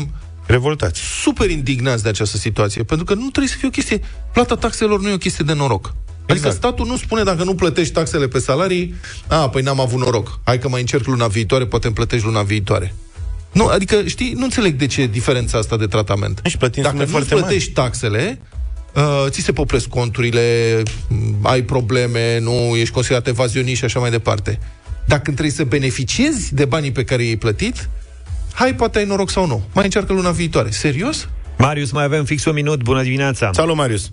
[0.48, 1.00] Revoltați.
[1.26, 4.00] super indignați de această situație, pentru că nu trebuie să fie o chestie...
[4.34, 5.94] Plata taxelor nu e o chestie de noroc.
[6.28, 6.56] Adică Exact.
[6.56, 8.96] statul nu spune dacă nu plătești taxele pe salarii,
[9.28, 10.40] a, păi n-am avut noroc.
[10.44, 12.94] Hai că mai încerc luna viitoare, poate îmi plătești luna viitoare.
[13.52, 16.40] Nu, adică, știi, nu înțeleg de ce e diferența asta de tratament.
[16.46, 17.46] Și plătim Dacă sume nu foarte mari.
[17.46, 18.42] plătești taxele,
[18.96, 24.10] uh, ți se popresc conturile, m, ai probleme, nu ești considerat evazionist și așa mai
[24.10, 24.60] departe.
[25.06, 27.90] Dacă trebuie să beneficiezi de banii pe care i-ai plătit,
[28.54, 29.64] hai, poate ai noroc sau nu.
[29.74, 30.70] Mai încearcă luna viitoare.
[30.70, 31.28] Serios?
[31.58, 32.84] Marius, mai avem fix un minut.
[32.84, 33.50] Bună dimineața!
[33.54, 34.12] Salut, Marius.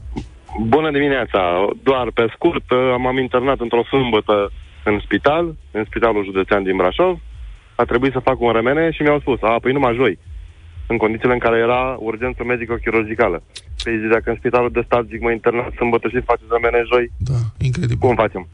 [0.60, 1.68] Bună dimineața!
[1.82, 2.64] Doar pe scurt,
[2.98, 4.50] m-am internat într-o sâmbătă
[4.84, 7.18] în spital, în Spitalul Județean din Brașov.
[7.74, 10.18] A trebuit să fac un remene și mi-au spus, a, păi numai joi,
[10.86, 13.42] în condițiile în care era urgență medico-chirurgicală.
[13.82, 17.10] Păi zic, dacă în spitalul de stat zic, mă internat sâmbătă și faceți remene joi,
[17.18, 17.96] Da, incredibil.
[18.06, 18.48] cum facem?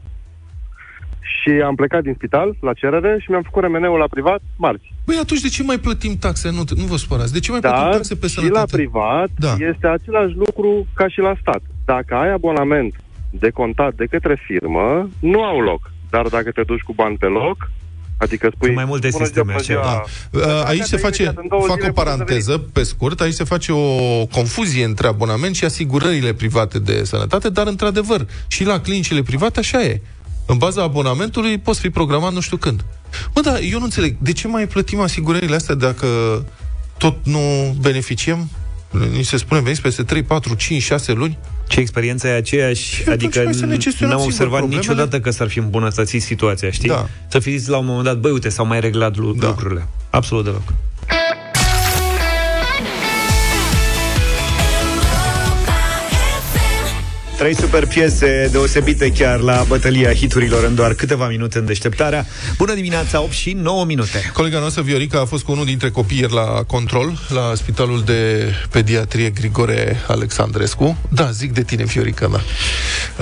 [1.21, 4.93] Și am plecat din spital la cerere și mi-am făcut remeneul la privat marți.
[5.05, 6.49] Băi, atunci de ce mai plătim taxe?
[6.51, 7.33] Nu, nu vă supărați.
[7.33, 8.75] De ce mai plătim Dar taxe pe și la sănătate?
[8.75, 9.55] privat Da.
[9.69, 11.61] este același lucru ca și la stat.
[11.85, 12.93] Dacă ai abonament
[13.29, 15.91] decontat de către firmă, nu au loc.
[16.09, 17.69] Dar dacă te duci cu bani pe loc,
[18.19, 18.65] Adică spui...
[18.65, 20.05] Sunt mai multe bună sisteme, ziua, bună așa.
[20.31, 20.47] ziua.
[20.47, 23.33] Uh, Aici se face, În două fac zile o poți să paranteză, pe scurt, aici
[23.33, 28.79] se face o confuzie între abonament și asigurările private de sănătate, dar într-adevăr, și la
[28.79, 30.01] clinicile private așa e.
[30.51, 32.85] În baza abonamentului poți fi programat nu știu când.
[33.35, 36.07] Mă, dar eu nu înțeleg, de ce mai plătim asigurările astea dacă
[36.97, 37.39] tot nu
[37.81, 38.49] beneficiem?
[39.15, 41.37] Ni se spune, veniți peste 3, 4, 5, 6 luni?
[41.67, 44.87] Ce experiența e aceeași, Și atunci adică hai să ne gestionăm n-am singur observat problemele.
[44.91, 46.89] niciodată că s-ar fi îmbunătățit situația, știi?
[46.89, 47.07] Da.
[47.27, 49.47] Să fi zis la un moment dat, băi, uite, s-au mai reglat lu- Da.
[49.47, 49.87] lucrurile.
[50.09, 50.61] Absolut deloc.
[57.39, 62.25] Trei super piese deosebite chiar la bătălia hiturilor în doar câteva minute în deșteptarea.
[62.57, 64.31] Bună dimineața, 8 și 9 minute.
[64.33, 68.51] Colega noastră, Viorica, a fost cu unul dintre copii ieri la control, la Spitalul de
[68.69, 70.97] Pediatrie Grigore Alexandrescu.
[71.09, 72.41] Da, zic de tine, Viorica, da.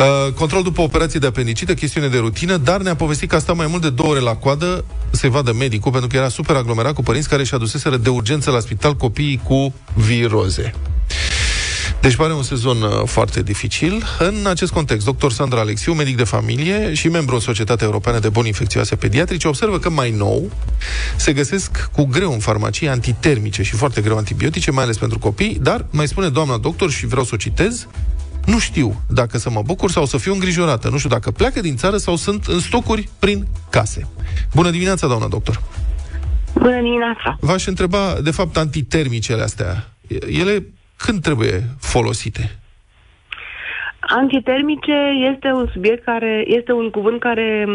[0.04, 3.56] Uh, control după operație de apendicită, chestiune de rutină, dar ne-a povestit că a stat
[3.56, 6.94] mai mult de două ore la coadă să-i vadă medicul, pentru că era super aglomerat
[6.94, 10.74] cu părinți care și aduseseră de urgență la spital copiii cu viroze.
[12.02, 14.04] Deci pare un sezon uh, foarte dificil.
[14.20, 15.30] În acest context, dr.
[15.30, 19.80] Sandra Alexiu, medic de familie și membru în Societatea Europeană de Boli Infecțioase Pediatrice, observă
[19.80, 20.52] că mai nou
[21.16, 25.58] se găsesc cu greu în farmacie antitermice și foarte greu antibiotice, mai ales pentru copii,
[25.62, 27.88] dar mai spune doamna doctor și vreau să o citez,
[28.46, 30.90] nu știu dacă să mă bucur sau să fiu îngrijorată.
[30.90, 34.08] Nu știu dacă pleacă din țară sau sunt în stocuri prin case.
[34.54, 35.62] Bună dimineața, doamna doctor!
[36.54, 37.38] Bună dimineața!
[37.40, 39.92] V-aș întreba, de fapt, antitermicele astea,
[40.30, 40.66] ele
[40.98, 42.60] când trebuie folosite?
[44.00, 44.98] Antitermice
[45.34, 47.66] este un subiect care este un cuvânt care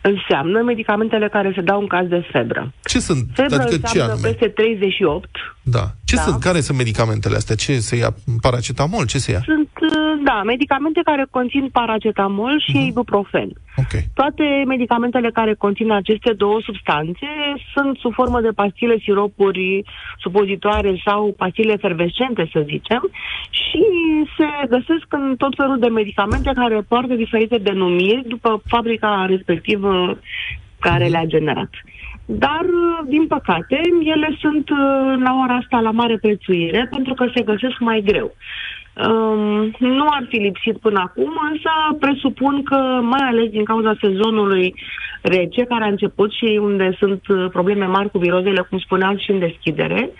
[0.00, 2.72] înseamnă medicamentele care se dau în caz de febră.
[2.84, 3.24] Ce sunt?
[3.34, 4.28] Febră adică ce înseamnă anume?
[4.28, 5.28] peste 38.
[5.62, 5.84] Da.
[6.04, 6.20] Ce Da.
[6.22, 6.40] sunt?
[6.40, 7.54] Care sunt medicamentele astea?
[7.54, 8.14] Ce se ia?
[8.40, 9.06] Paracetamol?
[9.06, 9.40] Ce se ia?
[9.44, 13.48] Sunt, uh, da, medicamente care conțin paracetamol și ibuprofen.
[13.78, 13.92] Ok.
[14.14, 17.26] Toate medicamentele care conțin aceste două substanțe
[17.74, 19.84] sunt sub formă de pastile, siropuri,
[20.18, 23.10] supozitoare sau pastile efervescente, să zicem,
[23.50, 23.84] și
[24.36, 30.18] se găsesc în tot felul de medicamente care poartă diferite denumiri după fabrica respectivă
[30.78, 31.70] care le-a generat.
[32.30, 32.66] Dar,
[33.06, 34.76] din păcate, ele sunt uh,
[35.24, 38.34] la ora asta la mare prețuire pentru că se găsesc mai greu.
[39.06, 44.74] Um, nu ar fi lipsit până acum, însă presupun că, mai ales din cauza sezonului
[45.22, 49.30] rece, care a început și unde sunt uh, probleme mari cu virozele, cum spuneam, și
[49.30, 50.10] în deschidere,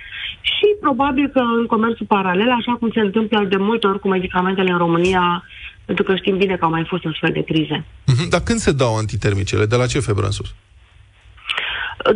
[0.40, 4.70] și probabil că în comerțul paralel, așa cum se întâmplă de multe ori cu medicamentele
[4.70, 5.44] în România,
[5.84, 7.84] pentru că știm bine că au mai fost astfel de crize.
[8.06, 8.28] Mhm.
[8.28, 9.66] Dar când se dau antitermicele?
[9.66, 10.54] De la ce febră în sus?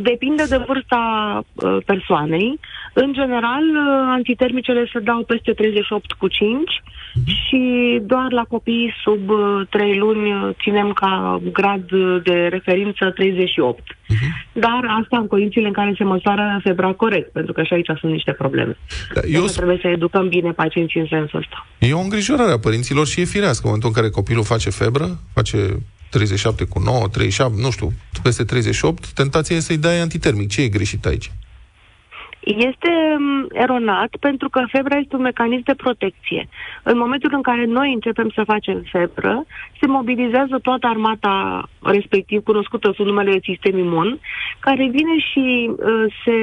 [0.01, 1.03] Depinde de vârsta
[1.55, 2.59] uh, persoanei.
[2.93, 6.83] În general, uh, antitermicele se dau peste 38 cu 5
[7.25, 7.61] și
[8.03, 13.83] doar la copii sub uh, 3 luni uh, ținem ca grad uh, de referință 38.
[14.53, 18.13] Dar asta în condițiile în care se măsoară febra corect, pentru că și aici sunt
[18.13, 18.77] niște probleme.
[19.15, 21.67] Da, Eu eu, trebuie să educăm bine pacienții în sensul ăsta.
[21.79, 23.61] e o îngrijorare a părinților și e firească.
[23.65, 25.59] În momentul în care copilul face febră, face
[26.13, 30.49] 37 cu 9, 37, nu știu, peste 38, tentația e să-i dai antitermic.
[30.49, 31.31] Ce e greșit aici?
[32.45, 36.49] Este mm, eronat pentru că febra este un mecanism de protecție.
[36.83, 39.45] În momentul în care noi începem să facem febră,
[39.81, 44.19] se mobilizează toată armata respectiv cunoscută sub numele de sistem imun,
[44.61, 46.39] care vine și uh, se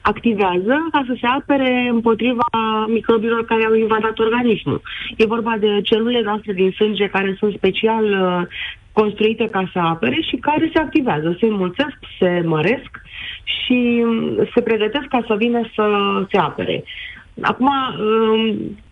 [0.00, 2.48] activează ca să se apere împotriva
[2.88, 4.82] microbilor care au invadat organismul.
[5.16, 8.46] E vorba de celulele noastre din sânge care sunt special uh,
[8.92, 12.90] construite ca să apere și care se activează, se înmulțesc, se măresc
[13.44, 15.86] și mm, se pregătesc ca să vină să
[16.30, 16.84] se apere.
[17.42, 17.68] Acum,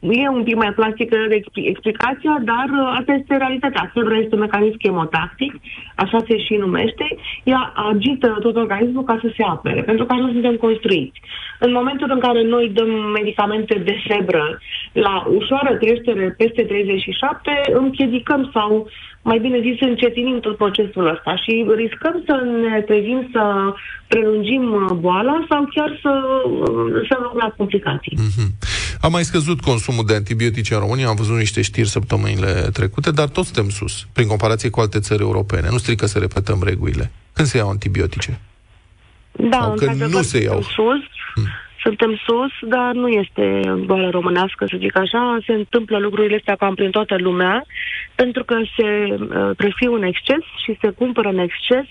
[0.01, 3.91] um, e un pic mai plastică de expli- explicația, dar uh, asta este realitatea.
[3.95, 5.53] Febra este un mecanism chemotactic,
[5.95, 7.17] așa se și numește.
[7.45, 11.21] Ea agită tot organismul ca să se apere, pentru că așa suntem construiți.
[11.59, 14.59] În momentul în care noi dăm medicamente de febră
[14.93, 18.89] la ușoară creștere peste 37, împiedigăm sau,
[19.31, 23.43] mai bine zis, încetinim tot procesul ăsta și riscăm să ne trezim să
[24.09, 26.12] prelungim uh, boala sau chiar să,
[26.45, 28.17] uh, să luăm la complicații.
[29.01, 33.29] A mai scăzut consumul de antibiotice în România, am văzut niște știri săptămânile trecute, dar
[33.29, 35.69] tot suntem sus, prin comparație cu alte țări europene.
[35.71, 37.11] Nu strică să repetăm regulile.
[37.33, 38.41] Când se iau antibiotice?
[39.33, 40.62] Da, Sau că într-adevăr, nu se iau.
[40.62, 41.03] Suntem sus,
[41.88, 45.38] suntem sus, dar nu este boală românească, să zic așa.
[45.46, 47.64] Se întâmplă lucrurile astea cam prin toată lumea,
[48.14, 51.87] pentru că se uh, prescriu în exces și se cumpără în exces,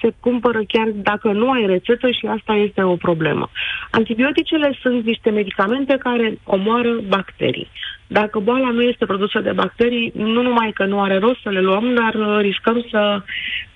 [0.00, 3.50] se cumpără chiar dacă nu ai rețetă și asta este o problemă.
[3.90, 7.68] Antibioticele sunt niște medicamente care omoară bacterii.
[8.06, 11.60] Dacă boala nu este produsă de bacterii, nu numai că nu are rost să le
[11.60, 13.22] luăm, dar uh, riscăm să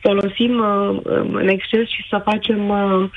[0.01, 0.99] folosim uh,
[1.33, 3.09] în exces și să facem, uh,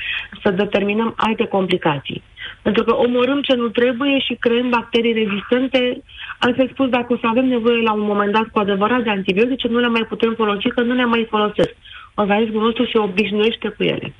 [0.42, 2.22] să determinăm alte complicații.
[2.66, 6.02] Pentru că omorâm ce nu trebuie și creăm bacterii rezistente.
[6.38, 9.68] Altfel spus, dacă o să avem nevoie la un moment dat cu adevărat de antibiotice,
[9.68, 11.74] nu le mai putem folosi, că nu ne mai folosesc.
[12.14, 14.14] Organismul nostru se obișnuiește cu ele.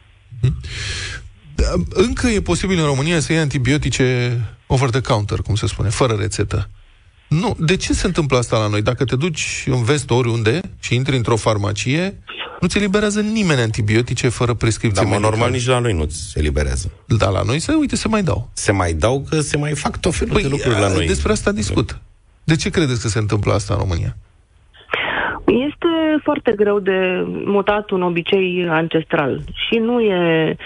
[1.54, 1.70] Da,
[2.06, 4.06] Încă e posibil în România să iei antibiotice
[4.66, 6.68] over the counter, cum se spune, fără rețetă.
[7.28, 7.56] Nu.
[7.58, 8.82] De ce se întâmplă asta la noi?
[8.82, 12.18] Dacă te duci în vest oriunde și intri într-o farmacie,
[12.60, 15.36] nu ți eliberează nimeni antibiotice fără prescripție Dar, mă, medicală.
[15.36, 16.90] normal, nici la noi nu se eliberează.
[17.06, 18.50] Da, la noi se, uite, se mai dau.
[18.52, 21.06] Se mai dau că se mai fac tot felul de lucruri la a, noi.
[21.06, 21.98] Despre asta discut.
[22.44, 24.16] De ce credeți că se întâmplă asta în România?
[25.46, 30.56] Este foarte greu de mutat un obicei ancestral și nu e uh,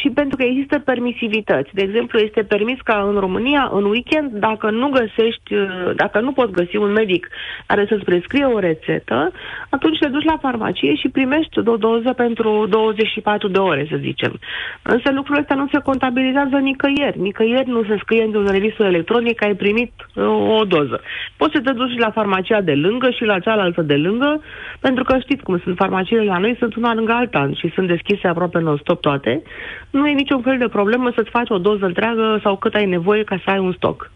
[0.00, 1.74] și pentru că există permisivități.
[1.74, 6.32] De exemplu, este permis ca în România, în weekend, dacă nu găsești, uh, dacă nu
[6.32, 7.28] poți găsi un medic
[7.66, 9.32] care să-ți prescrie o rețetă,
[9.70, 14.38] atunci te duci la farmacie și primești o doză pentru 24 de ore, să zicem.
[14.82, 17.20] Însă lucrul ăsta nu se contabilizează nicăieri.
[17.20, 20.24] Nicăieri nu se scrie într-un revisor electronic că ai primit uh,
[20.60, 21.00] o doză.
[21.36, 24.42] Poți să te duci la farmacia de lângă și la cealaltă de lângă,
[24.80, 28.28] pentru că știți cum sunt farmaciile la noi, sunt una lângă alta și sunt deschise
[28.28, 29.42] aproape non-stop toate.
[29.90, 33.24] Nu e niciun fel de problemă să-ți faci o doză întreagă sau cât ai nevoie
[33.24, 34.10] ca să ai un stoc.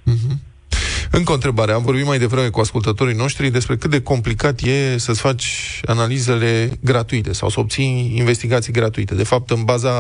[1.10, 1.72] Încă o întrebare.
[1.72, 6.70] Am vorbit mai devreme cu ascultătorii noștri despre cât de complicat e să-ți faci analizele
[6.80, 9.14] gratuite sau să obții investigații gratuite.
[9.14, 9.92] De fapt, în baza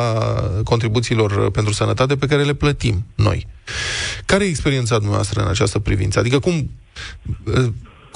[0.64, 3.46] contribuțiilor pentru sănătate pe care le plătim noi.
[4.26, 6.18] Care e experiența dumneavoastră în această privință?
[6.18, 6.70] Adică cum,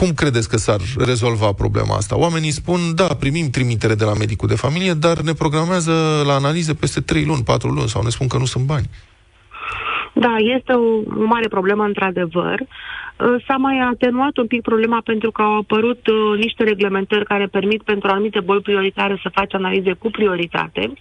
[0.01, 2.15] cum credeți că s-ar rezolva problema asta?
[2.27, 5.95] Oamenii spun, da, primim trimitere de la medicul de familie, dar ne programează
[6.29, 8.87] la analize peste 3 luni, 4 luni sau ne spun că nu sunt bani.
[10.25, 10.89] Da, este o,
[11.23, 12.59] o mare problemă, într-adevăr.
[12.61, 17.47] Uh, S-a mai atenuat un pic problema pentru că au apărut uh, niște reglementări care
[17.47, 20.93] permit pentru anumite boli prioritare să faci analize cu prioritate.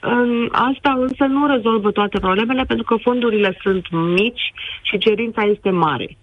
[0.00, 5.70] În Asta însă nu rezolvă toate problemele pentru că fondurile sunt mici și cerința este
[5.70, 6.16] mare.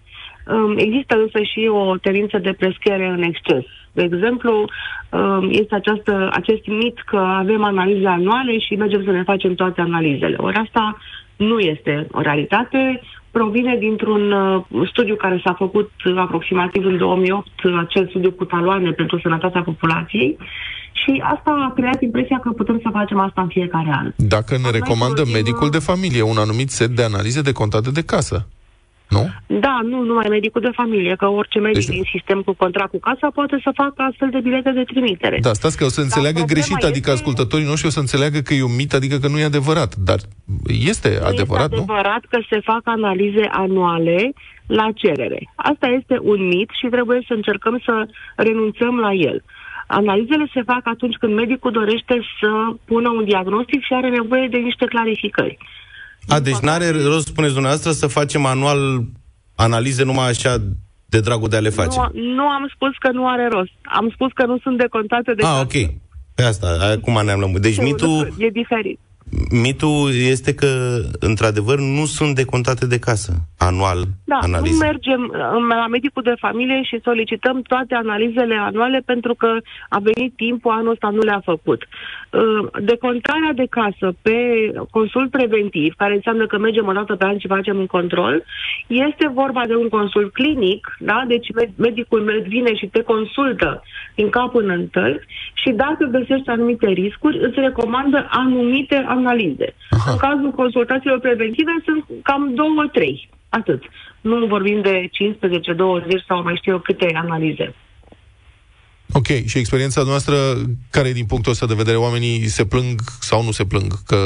[0.46, 3.64] Um, Există însă și o tendință de prescriere în exces.
[3.92, 4.64] De exemplu,
[5.10, 9.80] um, este această, acest mit că avem analize anuale și mergem să ne facem toate
[9.80, 10.36] analizele.
[10.38, 10.98] Ori asta
[11.36, 13.00] nu este o realitate,
[13.30, 18.44] provine dintr-un uh, studiu care s-a făcut uh, aproximativ în 2008, uh, acel studiu cu
[18.44, 20.38] taloane pentru sănătatea populației
[20.92, 24.12] și asta a creat impresia că putem să facem asta în fiecare an.
[24.16, 27.90] Dacă ne Noi recomandă folosim, medicul de familie un anumit set de analize de contate
[27.90, 28.46] de casă.
[29.16, 29.24] Nu?
[29.66, 32.98] Da, nu numai medicul de familie, că orice medic Deci- din sistem cu contract cu
[32.98, 35.38] casa poate să facă astfel de bilete de trimitere.
[35.40, 38.38] Da, stați că o să înțeleagă problema greșit, este- adică ascultătorii noștri o să înțeleagă
[38.38, 39.90] că e un mit, adică că nu e adevărat.
[40.08, 40.18] Dar
[40.92, 41.82] este Nu adevărat, este nu?
[41.82, 44.32] adevărat că se fac analize anuale
[44.66, 45.40] la cerere.
[45.54, 47.94] Asta este un mit și trebuie să încercăm să
[48.36, 49.42] renunțăm la el.
[49.86, 52.50] Analizele se fac atunci când medicul dorește să
[52.84, 55.58] pună un diagnostic și are nevoie de niște clarificări.
[56.28, 59.04] A, deci n-are rost, spuneți dumneavoastră, să facem anual
[59.56, 60.56] analize numai așa
[61.06, 61.98] de dragul de a le face.
[61.98, 63.72] Nu, nu am spus că nu are rost.
[63.82, 65.72] Am spus că nu sunt decontate de Ah, ok.
[66.34, 67.62] Pe asta, acum ne-am lămurit.
[67.62, 68.98] Deci mitul, E diferit.
[69.50, 70.66] Mitul este că,
[71.20, 74.72] într-adevăr, nu sunt decontate de casă anual Da, analize.
[74.72, 79.48] nu mergem uh, la medicul de familie și solicităm toate analizele anuale pentru că
[79.88, 81.80] a venit timpul, anul ăsta nu le-a făcut.
[82.30, 82.40] Uh,
[82.82, 84.36] Decontarea de casă pe
[84.90, 88.44] consult preventiv, care înseamnă că mergem o dată pe an și facem un control,
[88.86, 91.24] este vorba de un consult clinic, da?
[91.28, 93.82] deci med- medicul med- vine și te consultă
[94.14, 99.74] din cap până în tălpi și dacă găsești anumite riscuri, îți recomandă anumite analize.
[100.10, 103.28] În cazul consultațiilor preventive sunt cam două, trei.
[103.48, 103.82] Atât.
[104.20, 107.74] Nu vorbim de 15, 20 sau mai știu eu câte analize.
[109.14, 110.36] Ok, și experiența noastră,
[110.90, 114.16] care din punctul ăsta de vedere oamenii se plâng sau nu se plâng, că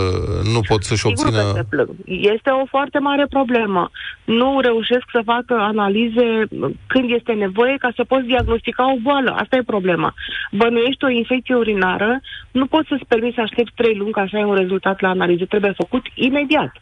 [0.53, 1.53] nu pot să-și Sigur că obțină...
[1.55, 1.91] se plâng.
[2.05, 3.91] Este o foarte mare problemă.
[4.25, 6.27] Nu reușesc să facă analize
[6.87, 9.31] când este nevoie ca să poți diagnostica o boală.
[9.31, 10.15] Asta e problema.
[10.53, 12.21] Bănuiești o infecție urinară,
[12.51, 15.45] nu poți să-ți permiți să aștepți trei luni ca să ai un rezultat la analiză.
[15.45, 16.73] Trebuie făcut imediat.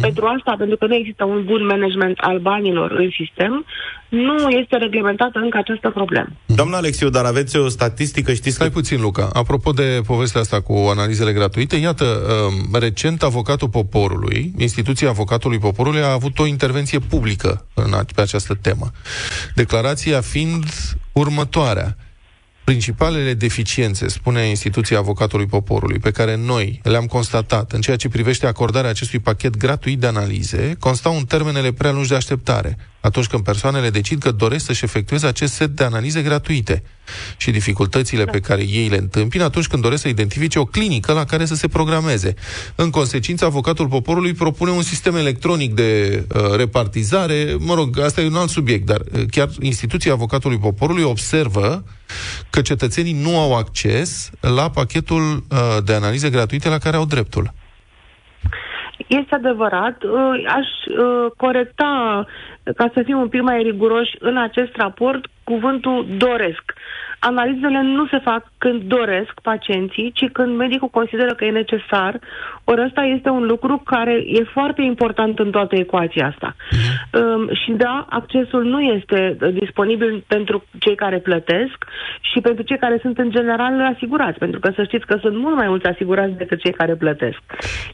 [0.00, 3.64] Pentru asta, pentru că nu există un bun management al banilor în sistem,
[4.08, 6.28] nu este reglementată încă această problemă.
[6.46, 8.72] Doamna Alexiu, dar aveți o statistică, știți Stai că...
[8.72, 9.30] puțin, Luca.
[9.32, 16.00] Apropo de povestea asta cu analizele gratuite, iată, um, recent avocatul poporului, instituția avocatului poporului
[16.00, 18.86] a avut o intervenție publică în, a- pe această temă.
[19.54, 20.64] Declarația fiind
[21.12, 21.96] următoarea.
[22.66, 28.46] Principalele deficiențe, spune instituția avocatului poporului, pe care noi le-am constatat în ceea ce privește
[28.46, 32.76] acordarea acestui pachet gratuit de analize, constau în termenele prea lungi de așteptare,
[33.06, 36.82] atunci când persoanele decid că doresc să-și efectueze acest set de analize gratuite
[37.36, 41.24] și dificultățile pe care ei le întâmpină atunci când doresc să identifice o clinică la
[41.24, 42.34] care să se programeze.
[42.74, 48.26] În consecință, avocatul poporului propune un sistem electronic de uh, repartizare, mă rog, asta e
[48.26, 51.84] un alt subiect, dar uh, chiar instituția avocatului poporului observă
[52.50, 57.52] că cetățenii nu au acces la pachetul uh, de analize gratuite la care au dreptul.
[59.08, 60.02] Este adevărat.
[60.02, 60.12] Uh,
[60.46, 62.26] Aș uh, corecta,
[62.76, 66.72] ca să fim un pic mai riguroși, în acest raport cuvântul doresc.
[67.18, 72.18] Analizele nu se fac când doresc pacienții, ci când medicul consideră că e necesar.
[72.64, 76.56] Ori ăsta este un lucru care e foarte important în toată ecuația asta.
[77.20, 81.84] Um, și da, accesul nu este uh, disponibil pentru cei care plătesc
[82.20, 85.56] și pentru cei care sunt în general asigurați, pentru că să știți că sunt mult
[85.56, 87.38] mai mulți asigurați decât cei care plătesc.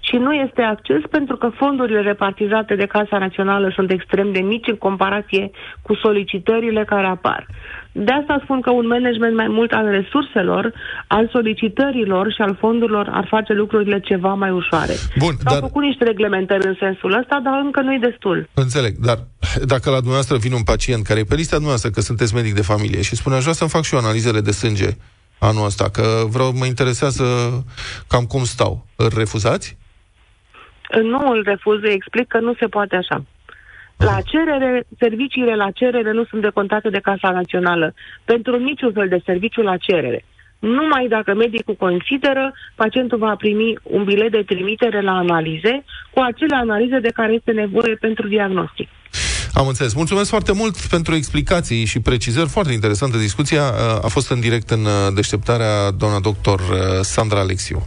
[0.01, 4.69] Și nu este acces pentru că fondurile repartizate de Casa Națională sunt extrem de mici
[4.69, 5.51] în comparație
[5.83, 7.47] cu solicitările care apar.
[7.93, 10.73] De asta spun că un management mai mult al resurselor,
[11.07, 14.95] al solicitărilor și al fondurilor ar face lucrurile ceva mai ușoare.
[15.19, 18.49] Bun, S-au dar- făcut niște reglementări în sensul ăsta, dar încă nu-i destul.
[18.55, 19.19] Înțeleg, dar
[19.65, 22.63] dacă la dumneavoastră vine un pacient care e pe lista dumneavoastră, că sunteți medic de
[22.63, 24.89] familie și spune, aș vrea să-mi fac și eu analizele de sânge
[25.39, 27.25] anul ăsta, că vreau, mă interesează
[28.09, 29.77] cam cum stau, îl refuzați?
[31.03, 33.25] Nu îl refuz, îi explic că nu se poate așa.
[34.05, 39.23] La cerere, serviciile la cerere nu sunt decontate de Casa Națională pentru niciun fel de
[39.25, 40.25] serviciu la cerere.
[40.59, 46.57] Numai dacă medicul consideră, pacientul va primi un bilet de trimitere la analize cu acele
[46.57, 48.89] analize de care este nevoie pentru diagnostic.
[49.55, 49.95] Am înțeles.
[49.95, 52.49] Mulțumesc foarte mult pentru explicații și precizări.
[52.49, 53.63] Foarte interesantă discuția.
[54.03, 57.83] A fost în direct în uh, deșteptarea doamna doctor uh, Sandra Alexiu.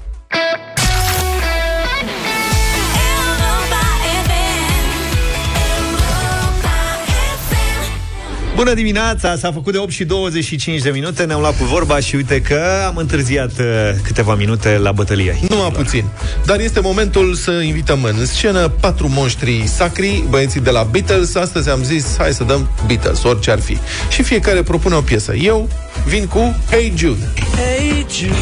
[8.55, 12.15] Bună dimineața, s-a făcut de 8 și 25 de minute, ne-am luat cu vorba și
[12.15, 13.65] uite că am întârziat uh,
[14.03, 15.33] câteva minute la bătălia.
[15.49, 16.05] Numai puțin.
[16.45, 21.35] Dar este momentul să invităm în scenă patru monștri sacri, băieții de la Beatles.
[21.35, 23.77] Astăzi am zis, hai să dăm Beatles, orice ar fi.
[24.09, 25.35] Și fiecare propune o piesă.
[25.35, 25.69] Eu
[26.05, 27.31] vin cu Hey Jude.
[27.55, 28.35] Hey Jude,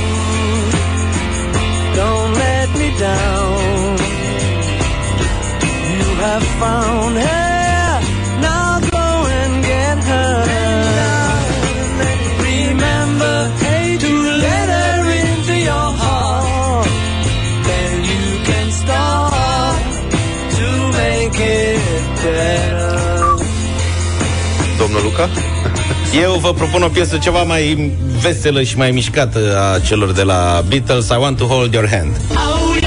[1.95, 3.97] don't let me down.
[5.97, 7.42] You have found her,
[25.17, 25.29] Luca?
[26.23, 29.39] Eu vă propun o piesă ceva mai veselă și mai mișcată
[29.73, 32.15] a celor de la Beatles, I Want to Hold Your Hand.
[32.29, 32.82] Oh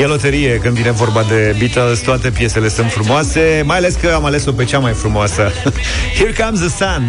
[0.00, 4.24] E loterie când vine vorba de Beatles, toate piesele sunt frumoase, mai ales că am
[4.24, 5.52] ales-o pe cea mai frumoasă.
[6.18, 7.02] Here comes the sun.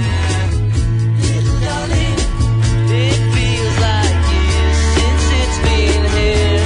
[2.93, 6.65] It feels like years since it's been here.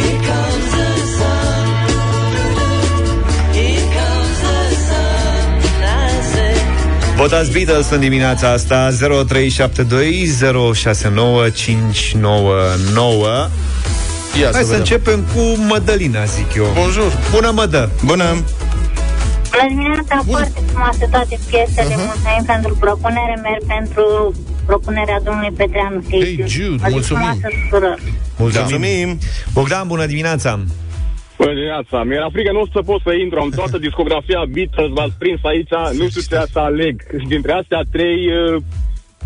[0.00, 1.66] Here comes the sun.
[3.56, 5.46] Here comes the sun.
[5.82, 5.84] I
[6.32, 6.54] say.
[7.16, 8.94] Votați Beatles în dimineața asta 0372069599
[14.40, 14.78] Ia Hai să, vedem.
[14.78, 18.24] începem cu Mădălina, zic eu Bonjour Bună, Mădă Bună!
[19.52, 21.94] Bună dimineața, foarte frumoase toate piesele.
[21.94, 22.06] Uh-huh.
[22.10, 24.04] Mulțumim pentru propunere, merg pentru
[24.66, 25.98] propunerea domnului Petreanu.
[26.10, 27.32] Hey Jude, mulțumim.
[27.32, 27.98] Frumoasă tuturor.
[28.38, 29.08] Mulțumim.
[29.52, 30.50] Bogdan, bună dimineața
[31.38, 35.16] Bună dimineața, mi-era frică, nu o să pot să intru, am toată discografia Beatles, v-ați
[35.22, 36.94] prins aici, nu știu ce să aleg.
[37.32, 38.62] Dintre astea trei, uh,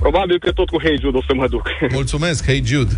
[0.05, 1.65] probabil că tot cu Hey Jude o să mă duc.
[2.01, 2.95] Mulțumesc, Hey Jude.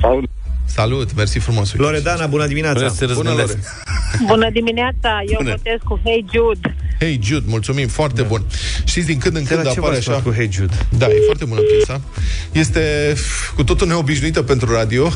[0.00, 0.30] Salut.
[0.76, 1.72] Salut, mersi frumos.
[1.72, 1.84] Uite.
[1.84, 3.58] Loredana, bună dimineața Vreau să se Bună, răzgândesc.
[3.58, 4.24] Lore.
[4.26, 5.50] Bună dimineața, eu Bună.
[5.50, 6.76] votez cu Hey Jude.
[6.98, 8.44] Hey Jude, mulțumim, foarte bun.
[8.84, 10.28] Știți, din când în De când la ce apare v-ați luat așa...
[10.28, 10.74] cu Hey Jude?
[10.98, 12.00] Da, e foarte bună piesa.
[12.52, 13.14] Este
[13.54, 15.10] cu totul neobișnuită pentru radio.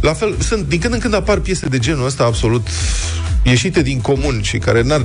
[0.00, 2.66] La fel, sunt, din când în când apar piese de genul ăsta absolut
[3.42, 5.04] ieșite din comun și care n-ar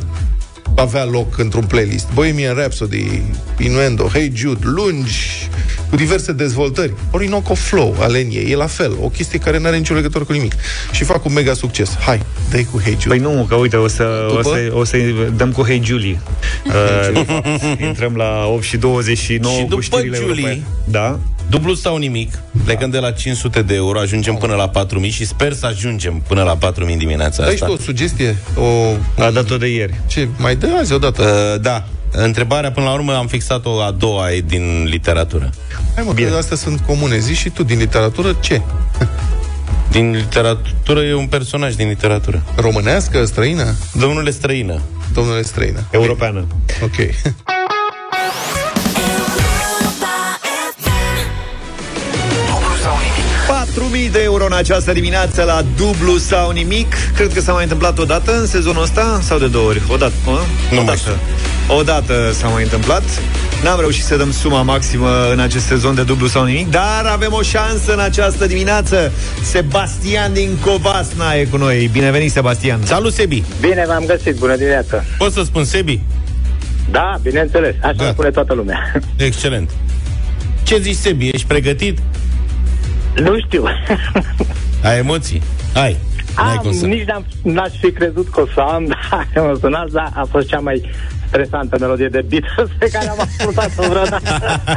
[0.75, 2.07] avea loc într-un playlist.
[2.13, 3.21] Bohemian Rhapsody,
[3.57, 5.49] Innuendo, Hey Jude, lungi,
[5.89, 6.93] cu diverse dezvoltări.
[7.11, 8.91] Orinoco Flow, Alenie, e la fel.
[9.01, 10.53] O chestie care nu are nicio legătură cu nimic.
[10.91, 11.97] Și fac un mega succes.
[11.99, 13.07] Hai, dai cu Hey Jude.
[13.07, 14.41] Păi nu, că uite, o să, o După?
[14.43, 14.97] să, o să
[15.35, 16.21] dăm cu Hey Julie.
[16.65, 17.47] Uh, de fapt,
[17.81, 20.63] intrăm la 8 și 29 Și cu după știrile Julie, europene.
[20.83, 21.19] Da?
[21.49, 25.53] Dublu sau nimic, plecând de la 500 de euro, ajungem până la 4000 și sper
[25.53, 27.75] să ajungem până la 4000 dimineața Dai și asta.
[27.75, 28.37] tu o sugestie?
[28.55, 29.23] O...
[29.23, 29.93] A dat-o de ieri.
[30.07, 30.27] Ce?
[30.37, 31.23] Mai dă azi odată.
[31.23, 31.83] Uh, da.
[32.11, 35.49] Întrebarea, până la urmă, am fixat-o a doua e din literatură.
[35.95, 36.29] Hai mă, Bine.
[36.29, 37.17] că astea sunt comune.
[37.17, 38.61] Zici și tu din literatură ce?
[39.91, 42.43] Din literatură e un personaj din literatură.
[42.55, 43.75] Românească, străină?
[43.93, 44.81] Domnule străină.
[45.13, 45.79] Domnule străină.
[45.91, 46.47] Europeană.
[46.83, 46.95] Ok.
[53.73, 56.95] 4.000 de euro în această dimineață la dublu sau nimic.
[57.15, 59.81] Cred că s-a mai întâmplat o dată în sezonul ăsta sau de două ori?
[59.87, 60.39] O dată, mă?
[60.71, 61.17] Nu o mai dată.
[61.79, 63.03] O dată s-a mai întâmplat.
[63.63, 67.33] N-am reușit să dăm suma maximă în acest sezon de dublu sau nimic, dar avem
[67.33, 69.11] o șansă în această dimineață.
[69.43, 71.89] Sebastian din Covasna e cu noi.
[71.91, 72.79] Bine venit, Sebastian.
[72.83, 73.43] Salut, Sebi!
[73.61, 75.03] Bine v-am găsit, bună dimineața.
[75.17, 75.99] Poți să spun Sebi?
[76.91, 78.09] Da, bineînțeles, așa Da.
[78.11, 78.91] spune toată lumea.
[79.15, 79.69] Excelent.
[80.63, 81.29] Ce zici, Sebi?
[81.33, 81.97] Ești pregătit?
[83.15, 83.63] Nu știu.
[84.83, 85.41] Ai emoții?
[85.73, 85.97] Ai.
[86.35, 86.85] N-ai Am, cum să...
[86.85, 90.59] nici n-am, n-aș fi crezut că o să am, dar emoționat, dar a fost cea
[90.59, 90.89] mai
[91.27, 94.21] stresantă melodie de Beatles pe care am ascultat-o vreodată.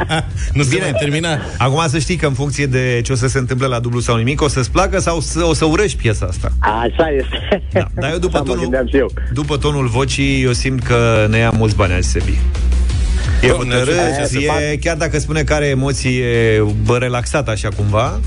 [0.53, 1.37] Nu se mai termina.
[1.57, 4.15] Acum să știi că în funcție de ce o să se întâmple la dublu sau
[4.15, 6.51] nimic, o să-ți placă sau să, o să urăști piesa asta.
[6.59, 7.63] Așa este.
[7.71, 9.11] Da, dar eu după Asta mă tonul, gândeam și eu.
[9.33, 12.37] după tonul vocii, eu simt că ne ia mulți bani azi, Sebi.
[13.43, 13.95] E Bă, hotărât,
[14.31, 18.19] ne- e, chiar dacă spune că are emoții e, bă, relaxat așa cumva,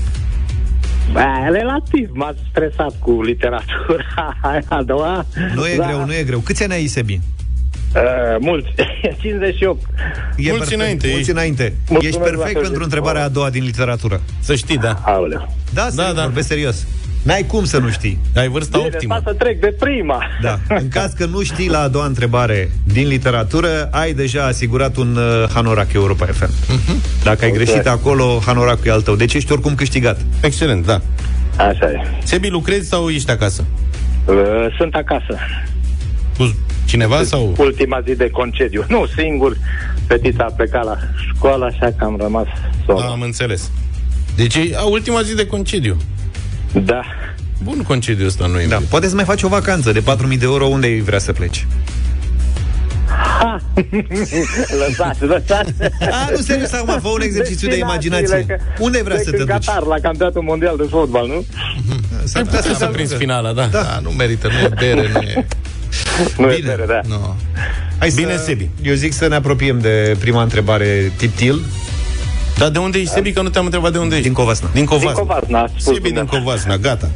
[1.11, 4.05] Bă, relativ, m-a stresat cu literatura
[4.41, 5.25] aia a doua.
[5.55, 5.85] nu e Da.
[5.85, 6.39] greu, nu e greu.
[6.39, 7.19] Câți ani ai, Sebi?
[7.95, 8.01] Uh,
[8.39, 8.67] mulți,
[9.21, 9.81] 58.
[10.37, 11.73] E Mulți înainte, Mulți ești- înainte.
[11.89, 12.61] Mulțumesc Ești la perfect fel.
[12.61, 14.21] pentru întrebarea a doua din literatură.
[14.39, 14.99] Să știi, da.
[15.05, 15.55] Aoleu.
[15.73, 16.13] Da, serios, da.
[16.13, 16.21] da.
[16.21, 16.87] vorbesc serios.
[17.27, 18.19] N-ai cum să nu știi.
[18.35, 19.21] Ai vârsta Bine, optimă.
[19.23, 20.23] să trec de prima.
[20.41, 20.59] Da.
[20.69, 25.15] În caz că nu știi la a doua întrebare din literatură, ai deja asigurat un
[25.15, 26.49] uh, hanorac Europa FM.
[27.23, 29.15] Dacă ai greșit acolo, hanoracul e al tău.
[29.15, 30.19] Deci ești oricum câștigat.
[30.41, 31.01] Excelent, da.
[31.57, 32.01] Așa e.
[32.23, 33.65] Sebi, lucrezi sau ești acasă?
[34.25, 34.35] Uh,
[34.77, 35.37] sunt acasă.
[36.37, 36.55] Cu
[36.85, 37.55] cineva sau...
[37.57, 38.85] Ultima zi de concediu.
[38.87, 39.57] Nu, singur.
[40.07, 40.97] Fetița a plecat la
[41.35, 42.47] școală, așa că am rămas
[42.85, 43.01] sol.
[43.01, 43.71] Am înțeles.
[44.35, 45.97] Deci e a ultima zi de concediu.
[46.85, 47.01] Da.
[47.63, 48.79] Bun concediu ăsta, nu e Da.
[48.89, 50.65] Poate să mai faci o vacanță de 4.000 de euro.
[50.65, 51.67] Unde ai vrea să pleci?
[53.39, 53.61] Ha!
[54.87, 55.73] lăsați, lăsați.
[56.11, 58.21] A, nu, serios, acum fă un exercițiu de imaginație.
[58.27, 59.65] Destinațiile, că- Unde vrea plec să te în duci?
[59.65, 61.45] Qatar, la campionatul mondial de fotbal, nu?
[62.23, 63.65] S-ar Putea să, să prinzi finala, da.
[63.65, 63.81] da.
[63.81, 65.45] Da, nu merită, nu e bere, nu e...
[66.37, 66.67] Nu e Bine.
[66.67, 66.99] bere, da.
[67.07, 67.35] No.
[67.97, 68.69] Hai Bine, să, Sebi.
[68.81, 71.61] Eu zic să ne apropiem de prima întrebare tiptil
[72.57, 73.31] Dar de unde ești, Sebi?
[73.31, 74.27] Că nu te-am întrebat de unde ești.
[74.27, 74.69] din Covasna.
[74.73, 75.11] Din Covasna.
[75.11, 76.39] Din Covasna, a spus Sebi din dumneavoastră.
[76.39, 77.09] Covasna, gata.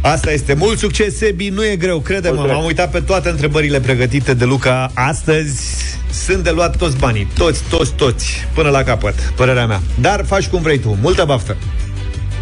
[0.00, 0.54] Asta este.
[0.54, 2.34] Mult succes, Sebi, nu e greu, crede-mă.
[2.34, 2.58] Mulțumesc.
[2.58, 5.84] M-am uitat pe toate întrebările pregătite de Luca astăzi.
[6.10, 9.80] Sunt de luat toți banii, toți, toți, toți, până la capăt, părerea mea.
[10.00, 10.96] Dar faci cum vrei tu.
[11.00, 11.56] Multă baftă!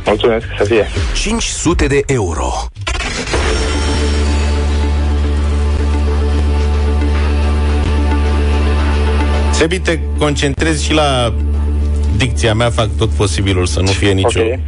[0.07, 0.87] Mulțumesc, să fie.
[1.15, 2.53] 500 de euro.
[9.53, 11.35] Sebi, te concentrezi și la
[12.17, 14.41] dicția mea, fac tot posibilul să nu fie nicio...
[14.41, 14.61] Ok.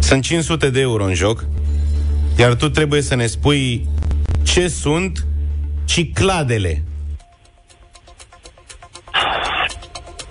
[0.00, 1.44] Sunt 500 de euro în joc,
[2.38, 3.86] iar tu trebuie să ne spui
[4.42, 5.26] ce sunt
[5.84, 6.82] cicladele.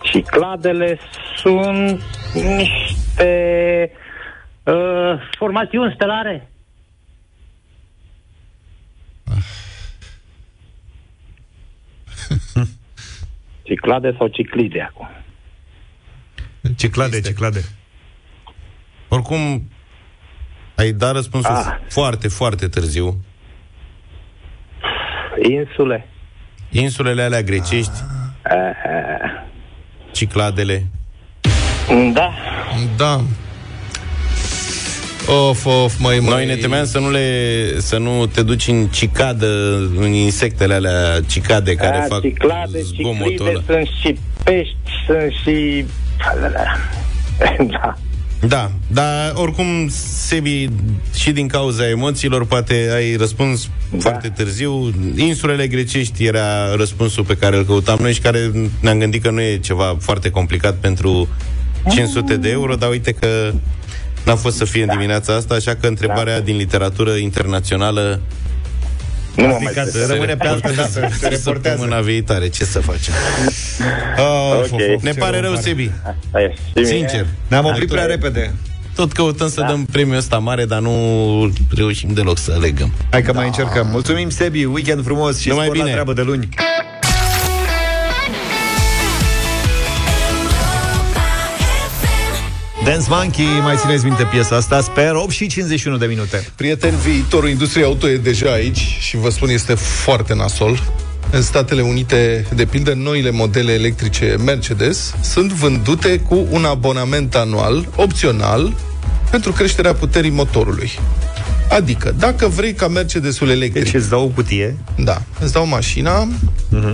[0.01, 0.99] Cicladele
[1.36, 2.01] sunt
[2.34, 3.91] niște
[4.64, 4.74] uh,
[5.38, 6.49] formațiuni stelare.
[13.88, 15.09] Ciclade sau ciclide acum?
[16.75, 17.59] Ciclade, ciclade.
[19.07, 19.69] Oricum,
[20.75, 21.77] ai dat răspunsul Ah.
[21.89, 23.23] foarte, foarte târziu.
[25.49, 26.07] Insule.
[26.71, 27.91] Insulele alea grecești,
[28.53, 29.41] Uh,
[30.11, 30.85] cicladele.
[32.13, 32.33] da.
[32.97, 33.21] Da.
[35.28, 36.30] Of, of, măi, măi.
[36.30, 39.47] Noi ne temeam să nu, le, să nu te duci în cicadă,
[39.97, 43.61] în insectele alea cicade care A, fac ciclade, zgomotul ciclide, ăla.
[43.65, 44.75] sunt și pești,
[45.07, 45.86] sunt și...
[47.80, 47.93] Da.
[48.47, 50.67] Da, dar oricum, Sebi,
[51.15, 53.97] și din cauza emoțiilor, poate ai răspuns da.
[53.99, 54.93] foarte târziu.
[55.15, 59.41] Insulele grecești era răspunsul pe care îl căutam noi și care ne-am gândit că nu
[59.41, 61.28] e ceva foarte complicat pentru
[61.89, 63.53] 500 de euro, dar uite că
[64.28, 68.21] n-a fost să fie în dimineața asta, așa că întrebarea din literatură internațională
[69.36, 70.07] Nu mă mai Stricat, stres.
[70.07, 70.89] rămâne pe altă dată.
[70.91, 71.41] Se reportează.
[71.41, 73.13] Săptămâna viitoare, ce să facem?
[74.17, 74.67] Oh, Ok.
[74.67, 75.61] fo, fo, Ne ce pare rău rău, pare.
[75.67, 75.91] Sebi.
[76.03, 76.53] Asta e.
[76.55, 77.25] Și mie- Sincer.
[77.47, 78.53] Ne-am oprit Atunci- prea repede.
[78.95, 82.93] Tot căutăm să dăm premiul ăsta mare, dar nu reușim deloc să legăm.
[83.11, 83.88] Hai că mai încercăm.
[83.91, 85.93] Mulțumim, Sebi, weekend frumos și Numai spor la bine.
[85.93, 86.49] treabă de luni.
[92.88, 94.81] Dance Monkey, mai țineți minte piesa asta?
[94.81, 96.47] Sper, 8 și 51 de minute.
[96.55, 100.83] Prieteni, viitorul industriei auto e deja aici și vă spun, este foarte nasol.
[101.31, 107.88] În Statele Unite, de pildă, noile modele electrice Mercedes sunt vândute cu un abonament anual
[107.95, 108.73] opțional
[109.31, 110.99] pentru creșterea puterii motorului.
[111.70, 113.84] Adică, dacă vrei ca Mercedesul electric...
[113.84, 116.28] Deci îți dau o cutie, Da, îți dau mașina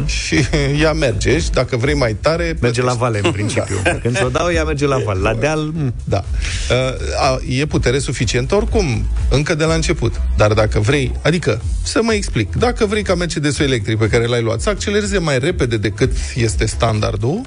[0.05, 0.35] și
[0.81, 2.49] ea merge și dacă vrei mai tare...
[2.51, 2.61] Mhm.
[2.61, 3.75] merge la vale în principiu.
[4.01, 5.19] Când ți-o dau, ea merge la vale.
[5.19, 5.93] La deal, mm.
[6.03, 6.23] Da.
[6.69, 10.21] Uh, a, e putere suficientă oricum, încă de la început.
[10.37, 14.41] Dar dacă vrei, adică, să mă explic, dacă vrei ca Mercedesul electric pe care l-ai
[14.41, 17.41] luat să accelereze mai repede decât este standardul,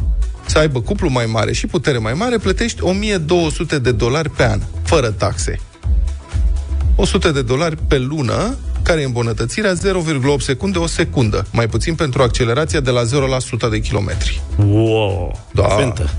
[0.47, 4.61] să aibă cuplu mai mare și putere mai mare, plătești 1200 de dolari pe an,
[4.83, 5.61] fără taxe.
[6.97, 9.79] 100 de dolari pe lună, care e îmbunătățirea 0,8
[10.39, 14.43] secunde o secundă, mai puțin pentru accelerația de la 0 la 100 de kilometri.
[14.57, 15.41] wow.
[15.53, 15.63] Da.
[15.63, 16.11] Fentă.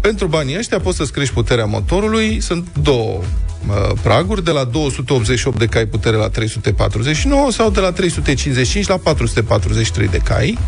[0.00, 2.40] Pentru banii ăștia poți să-ți crești puterea motorului.
[2.40, 7.92] Sunt două uh, praguri, de la 288 de cai putere la 349 sau de la
[7.92, 10.58] 355 la 443 de cai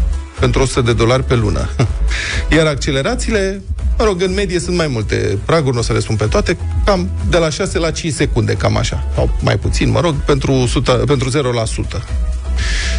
[0.41, 1.69] pentru 100 de dolari pe lună.
[2.57, 3.63] Iar accelerațiile,
[3.99, 6.57] mă rog, în medie sunt mai multe praguri, nu o să le spun pe toate,
[6.85, 9.07] cam de la 6 la 5 secunde, cam așa.
[9.15, 12.05] Sau mai puțin, mă rog, pentru, 100, pentru 0 la 100.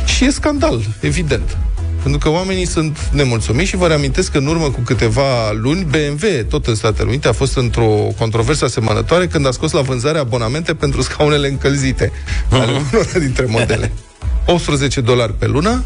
[0.05, 1.57] Și e scandal, evident.
[2.01, 6.43] Pentru că oamenii sunt nemulțumiți și vă reamintesc că în urmă cu câteva luni, BMW,
[6.49, 10.73] tot în Statele Unite, a fost într-o controversă asemănătoare când a scos la vânzare abonamente
[10.73, 12.11] pentru scaunele încălzite
[12.49, 13.91] ale unora dintre modele.
[14.45, 15.83] 18 dolari pe lună.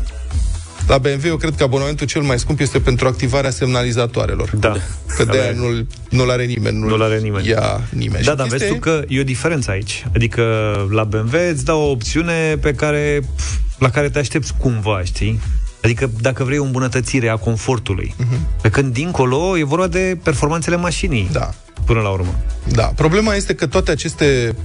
[0.89, 4.49] La BMW eu cred că abonamentul cel mai scump este pentru activarea semnalizatoarelor.
[4.55, 4.75] Da.
[5.17, 6.77] Că de aia nu-l, nu-l are nimeni.
[6.77, 7.47] Nu-l are nimeni.
[7.47, 8.23] Ia nimeni.
[8.23, 10.05] Da, Și dar chestia vezi tu că e o diferență aici.
[10.15, 10.43] Adică
[10.91, 15.39] la BMW îți dau o opțiune pe care, pf, la care te aștepți cumva, știi?
[15.83, 18.15] Adică dacă vrei o îmbunătățire a confortului.
[18.15, 18.61] Uh-huh.
[18.61, 21.29] Pe când dincolo e vorba de performanțele mașinii.
[21.31, 21.49] Da.
[21.85, 22.39] Până la urmă.
[22.67, 24.55] Da, problema este că toate aceste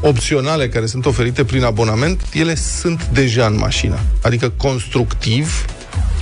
[0.00, 3.98] opționale care sunt oferite prin abonament, ele sunt deja în mașină.
[4.22, 5.64] Adică constructiv,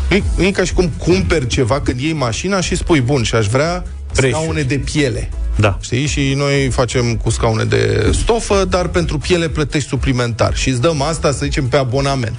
[0.09, 3.23] nu e, nu e ca și cum cumperi ceva când iei mașina și spui, bun,
[3.23, 4.43] și aș vrea Preșuri.
[4.43, 5.31] scaune de piele.
[5.57, 5.79] Da.
[5.81, 6.07] Știi?
[6.07, 10.57] Și noi facem cu scaune de stofă, dar pentru piele plătești suplimentar.
[10.57, 12.39] Și îți dăm asta, să zicem, pe abonament.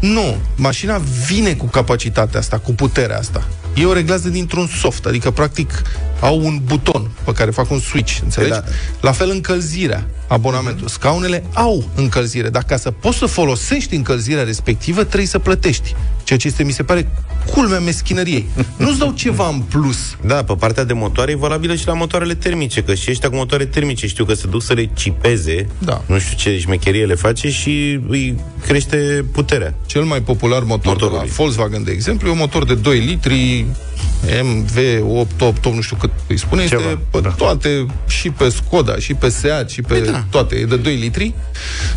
[0.00, 0.36] Nu.
[0.56, 3.46] Mașina vine cu capacitatea asta, cu puterea asta.
[3.76, 5.82] Ei o reglează dintr-un soft, adică practic
[6.20, 8.50] au un buton pe care fac un switch, înțelegi?
[8.50, 8.64] Da.
[9.00, 10.88] La fel încălzirea, abonamentul.
[10.88, 15.94] Scaunele au încălzire, dar ca să poți să folosești încălzirea respectivă, trebuie să plătești.
[16.24, 17.08] Ceea ce este, mi se pare,
[17.52, 18.46] culmea meschinăriei.
[18.76, 20.16] Nu-ți dau ceva în plus.
[20.26, 23.34] Da, pe partea de motoare e valabilă și la motoarele termice, că și ăștia cu
[23.36, 26.02] motoare termice știu că se duc să le cipeze, Da.
[26.06, 29.74] nu știu ce șmecherie le face și îi crește puterea.
[29.86, 31.18] Cel mai popular motor Motorului.
[31.20, 33.66] de la Volkswagen, de exemplu, e un motor de 2 litri
[34.26, 37.28] MV8, nu știu cât îi spune, Ceva, este pe da.
[37.28, 40.24] toate, și pe Skoda, și pe Seat, și pe da.
[40.30, 41.34] toate, e de 2 litri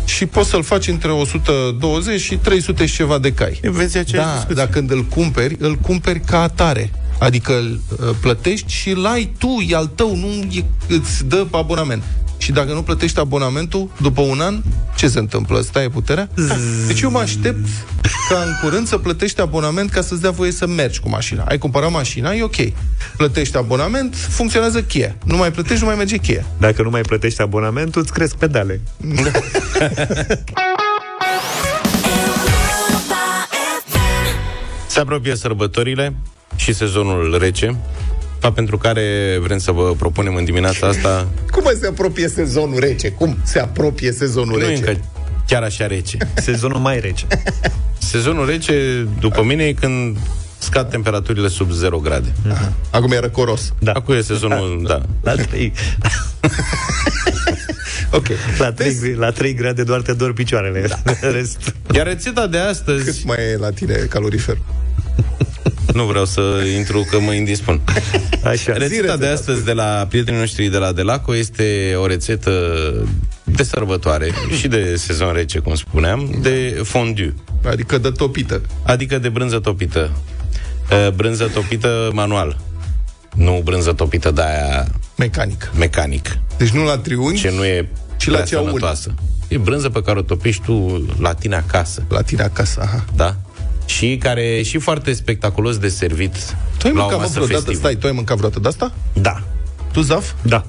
[0.04, 3.60] și poți să-l faci între 120 și 300 și ceva de cai.
[3.62, 4.54] E, Vezi aceeași Da, discuție.
[4.54, 6.90] dar când îl cumperi, îl cumperi ca atare.
[7.18, 11.46] Adică îl uh, plătești și îl ai tu, e al tău, nu e, îți dă
[11.50, 12.02] abonament.
[12.38, 14.62] Și dacă nu plătești abonamentul, după un an,
[14.96, 15.60] ce se întâmplă?
[15.60, 16.28] Stai puterea?
[16.86, 17.68] Deci eu mă aștept
[18.28, 21.42] ca în curând să plătești abonament ca să-ți dea voie să mergi cu mașina.
[21.42, 22.56] Ai cumpărat mașina, e ok.
[23.16, 25.16] Plătești abonament, funcționează cheia.
[25.24, 26.44] Nu mai plătești, nu mai merge cheia.
[26.58, 28.80] Dacă nu mai plătești abonamentul, îți cresc pedale.
[34.86, 36.14] Se apropie sărbătorile
[36.56, 37.76] și sezonul rece,
[38.38, 42.78] fapt pentru care vrem să vă propunem în dimineața asta Cum mă se apropie sezonul
[42.78, 43.10] rece?
[43.10, 44.88] Cum se apropie sezonul nu e rece?
[44.88, 45.00] încă
[45.46, 46.16] chiar așa rece.
[46.34, 47.26] Sezonul mai rece.
[47.98, 50.16] Sezonul rece, după mine, e când
[50.58, 52.32] scad temperaturile sub 0 grade.
[52.90, 53.72] Acum e răcoros.
[53.78, 53.92] Da.
[53.92, 55.02] Acum e sezonul, da.
[55.22, 55.72] La 3,
[58.10, 58.26] Ok.
[58.58, 60.86] la 3, la 3 grade doar te dor picioarele.
[60.88, 61.12] Da.
[61.34, 61.74] Rest.
[61.94, 63.04] Iar rețeta de astăzi...
[63.04, 64.58] Cât mai e la tine calorifer?
[65.92, 66.40] Nu vreau să
[66.76, 67.80] intru că mă indispun.
[68.44, 68.72] Așa.
[68.72, 72.52] Rețeta de astăzi de la prietenii noștri de la Delaco este o rețetă
[73.44, 77.34] de sărbătoare și de sezon rece, cum spuneam, de fondue,
[77.64, 78.60] Adică de topită.
[78.82, 80.10] adică de brânză topită.
[80.90, 82.56] Uh, Brânză topită manual.
[83.34, 84.86] Nu brânză topită de aia
[85.16, 85.70] Mecanic.
[85.78, 86.38] mecanic.
[86.58, 88.66] Deci nu la triunghi, Ce nu e Și la prea ce aud?
[88.66, 89.14] sănătoasă.
[89.48, 92.02] E brânză pe care o topești tu la tine acasă.
[92.08, 93.04] La tine acasă, aha.
[93.16, 93.36] Da?
[93.88, 96.34] Și care e și foarte spectaculos de servit
[96.78, 97.78] Tu ai la o mâncat mă, masă vreodată, festivă.
[97.78, 98.92] stai, tu ai mâncat vreodată de asta?
[99.12, 99.42] Da.
[99.92, 100.32] Tu, Zaf?
[100.42, 100.64] Da.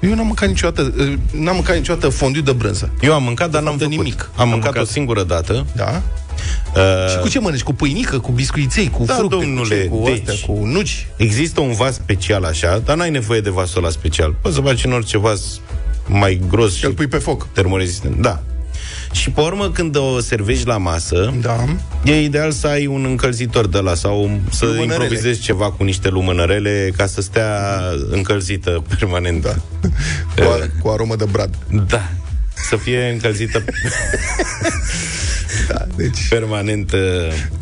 [0.00, 2.90] Eu n-am mâncat niciodată, uh, n-am mâncat niciodată fondiu de brânză.
[3.00, 3.98] Eu am mâncat, dar n-am de făcut.
[3.98, 4.30] nimic.
[4.36, 5.66] Am, mâncat, o singură dată.
[5.76, 6.02] Da?
[6.76, 7.62] Uh, Și cu ce mănânci?
[7.62, 9.88] Cu pâinică, cu biscuiței, cu da, fructe, domnule, cu, ce?
[9.88, 11.06] cu deci, astea, cu nuci?
[11.16, 14.34] Există un vas special așa, dar n-ai nevoie de vasul ăla special.
[14.40, 15.60] Poți să faci în orice vas
[16.06, 17.46] mai gros și Îl pui pe foc.
[17.52, 18.16] termorezistent.
[18.20, 18.42] Da.
[19.12, 21.64] Și pe urmă, când o servești la masă, da.
[22.04, 24.92] e ideal să ai un încălzitor de la sau să Lumânărele.
[24.94, 27.80] improvizezi ceva cu niște lumânărele ca să stea
[28.10, 29.42] încălzită permanent.
[29.42, 29.54] Da.
[30.36, 31.54] Cu, a, cu aromă de brad.
[31.86, 32.08] Da.
[32.68, 33.64] Să fie încălzită
[35.68, 36.28] da, deci...
[36.28, 36.92] permanent.
[36.92, 36.98] uh,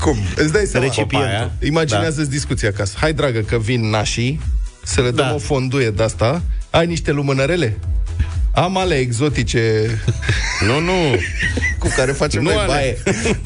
[0.01, 0.17] Cum?
[0.37, 0.87] Îți dai seama?
[0.87, 1.51] Recipientul.
[1.61, 1.67] Da.
[1.67, 2.95] Imaginează-ți discuția acasă.
[3.01, 4.41] Hai, dragă, că vin nașii
[4.83, 5.35] să le dăm Da.
[5.35, 6.43] o fonduie de asta.
[6.71, 7.79] Ai niște lumânărele?
[8.57, 9.91] Am ale exotice
[10.67, 10.93] Nu, nu.
[11.79, 12.67] cu care facem Nu noi ale.
[12.67, 12.97] baie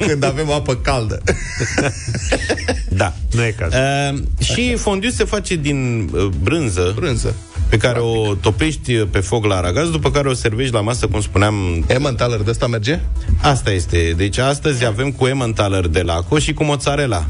[0.07, 1.21] când avem apă caldă.
[2.89, 3.13] Da.
[3.31, 3.73] Nu e caz.
[3.73, 7.35] Uh, și fondiu se face din uh, brânză, Brânză.
[7.69, 11.07] pe care o topești uh, pe foc la aragaz, după care o servești la masă,
[11.07, 11.85] cum spuneam.
[11.87, 12.99] Emmentaler de asta merge?
[13.41, 14.13] Asta este.
[14.17, 17.25] Deci astăzi avem cu Emmentaler de laco și cu mozzarella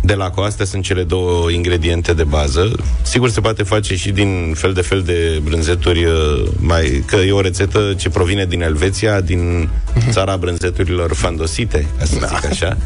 [0.00, 0.42] de laco.
[0.42, 2.70] Astea sunt cele două ingrediente de bază.
[3.02, 6.12] Sigur se poate face și din fel de fel de brânzeturi, uh,
[6.56, 9.68] mai, că e o rețetă ce provine din Elveția, din
[10.10, 12.76] țara brânzeturilor fandosite, ca să zic așa.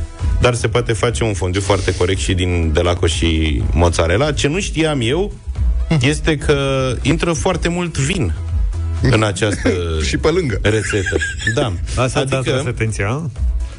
[0.41, 4.33] Dar se poate face un fondiu foarte corect și din delaco și mozzarella.
[4.33, 5.33] Ce nu știam eu
[6.01, 8.35] este că intră foarte mult vin
[9.03, 9.71] în această
[10.09, 11.17] și pe lângă rețetă.
[11.55, 11.73] Da.
[11.97, 12.41] Asta adică...
[12.41, 13.31] tras atenția, a?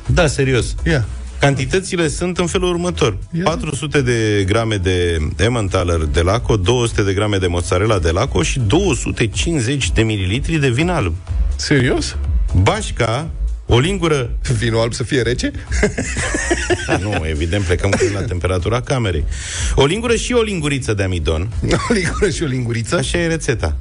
[0.05, 0.75] Da, serios.
[0.85, 1.05] Ia.
[1.39, 3.17] Cantitățile sunt în felul următor.
[3.43, 8.59] 400 de grame de Emmentaler de Laco, 200 de grame de mozzarella de Laco și
[8.59, 11.15] 250 de mililitri de vin alb.
[11.55, 12.17] Serios?
[12.61, 13.29] Bașca,
[13.65, 14.29] o lingură...
[14.57, 15.51] Vinul alb să fie rece?
[17.01, 19.23] nu, evident, plecăm cu la temperatura camerei.
[19.75, 21.49] O lingură și o linguriță de amidon.
[21.89, 22.95] o lingură și o linguriță?
[22.95, 23.77] Așa e rețeta.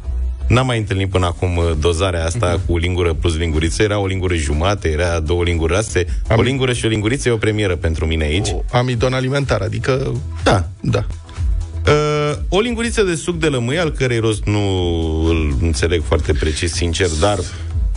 [0.49, 3.83] N-am mai întâlnit până acum uh, dozarea asta cu lingură plus linguriță.
[3.83, 6.07] Era o lingură jumate, era două linguri rase.
[6.37, 8.49] O lingură și o linguriță e o premieră pentru mine aici.
[8.49, 10.13] O amidon alimentar, adică...
[10.43, 10.69] Da.
[10.81, 11.07] Da.
[11.87, 14.61] Uh, o linguriță de suc de lămâie, al cărei rost nu
[15.29, 17.39] îl înțeleg foarte precis, sincer, dar...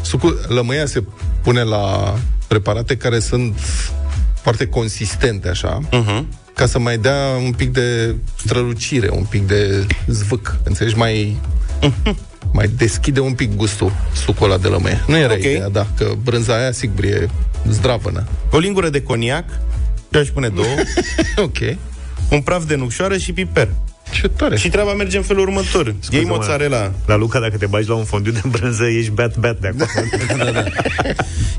[0.02, 1.04] Sucul, lămâia se
[1.44, 2.16] pune la
[2.48, 3.60] preparate care sunt
[4.42, 6.24] foarte consistente, așa, uh-huh.
[6.54, 10.58] ca să mai dea un pic de strălucire, un pic de zvâc.
[10.64, 10.98] Înțelegi?
[10.98, 11.38] Mai,
[12.54, 15.04] mai deschide un pic gustul sucul ăla de lămâie.
[15.08, 15.40] Nu era Ok.
[15.40, 17.30] ideea, da, că brânza aia, sigur, e
[17.70, 18.28] zdravănă.
[18.52, 19.46] O lingură de coniac,
[20.12, 20.68] și aș pune două,
[21.48, 21.58] ok.
[22.32, 23.70] un praf de nucșoară și piper.
[24.12, 24.58] Ce tare.
[24.58, 25.96] Și treaba merge în felul următor.
[26.10, 26.92] Iei mozzarella.
[27.06, 30.08] La Luca, dacă te bagi la un fondiu de brânză, ești beat-beat de acolo.
[30.44, 30.64] da, da.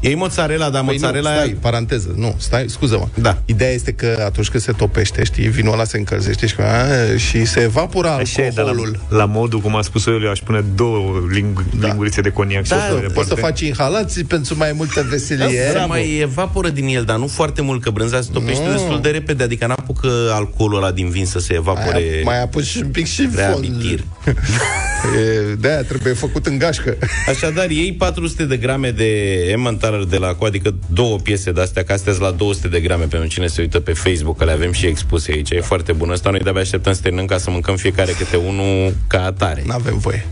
[0.00, 1.44] Iei mozzarella, dar Păi mozzarella nu, aia...
[1.44, 3.06] stai, paranteză, nu, stai, scuză-mă.
[3.14, 3.38] Da.
[3.44, 7.44] Ideea este că atunci când se topește, știi, vinul ăla se încălzește și, a, și
[7.44, 9.00] se evapora Așa e, dar la, alcoolul.
[9.08, 12.70] la modul cum a spus-o eu, eu aș pune două ling- lingurițe de coniac și
[12.70, 13.40] Da, o să mai poți să departe.
[13.40, 15.70] faci inhalații pentru mai multă veselie.
[15.74, 18.72] Da, mai evaporă din el, dar nu foarte mult, că brânza se topește Mm.
[18.72, 22.20] destul de repede, adică n-apucă alcoolul ăla din vin să se evapore.
[22.24, 23.36] Mai, mai apuci un pic și fond.
[23.36, 24.04] Reamintir.
[25.16, 26.96] E, De-aia trebuie făcut în gașcă.
[27.32, 31.92] Așadar, iei 400 de grame de Emmentaler de la adică două piese de astea, că
[31.92, 34.72] astea sunt la 200 de grame pentru cine se uită pe Facebook, că le avem
[34.72, 35.50] și expuse aici.
[35.50, 36.30] E foarte bună asta.
[36.30, 39.62] Noi de-abia așteptăm să terminăm ca să mâncăm fiecare câte unul ca atare.
[39.66, 40.26] N-avem voie.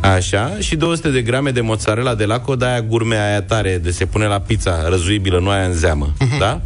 [0.00, 3.90] Așa, și 200 de grame de mozzarella de laco, de aia gurme aia tare, de
[3.90, 6.60] se pune la pizza, răzuibilă, nu aia în zeamă, da?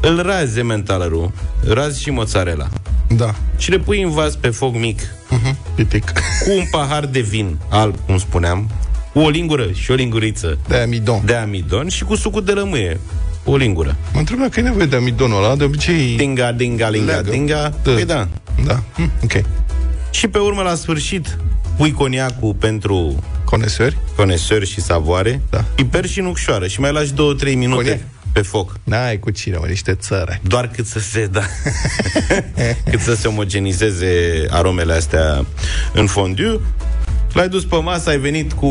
[0.00, 1.32] Îl razi Emmentalerul,
[1.68, 2.68] razi și mozzarella.
[3.16, 3.34] Da.
[3.56, 5.00] Și le pui în vas pe foc mic,
[5.74, 6.04] Pitic.
[6.44, 8.70] cu un pahar de vin alb, cum spuneam,
[9.12, 11.22] cu o lingură și o linguriță De amidon.
[11.24, 13.00] de amidon și cu sucul de lămâie.
[13.44, 13.96] O lingură.
[14.12, 16.16] Mă întreb dacă e nevoie de amidonul ăla, de obicei...
[16.16, 17.30] Dinga, dinga, linga, Leagă.
[17.30, 17.72] dinga.
[17.82, 17.92] Da.
[17.92, 18.28] Păi da.
[18.64, 19.32] Da, hm, ok.
[20.10, 21.36] Și pe urmă, la sfârșit,
[21.76, 23.96] pui coniacul pentru Conesori?
[24.16, 25.64] conesori și savoare, Da.
[25.74, 27.98] piper și nucșoară și mai lași 2-3 minute Coniac?
[28.36, 28.78] Pe foc.
[28.84, 30.40] N-ai cu cine, mă, niște țări.
[30.42, 31.42] Doar cât să se, da,
[32.90, 35.46] cât să se omogenizeze aromele astea
[35.92, 36.60] în fondiu.
[37.32, 38.70] L-ai dus pe masă, ai venit cu...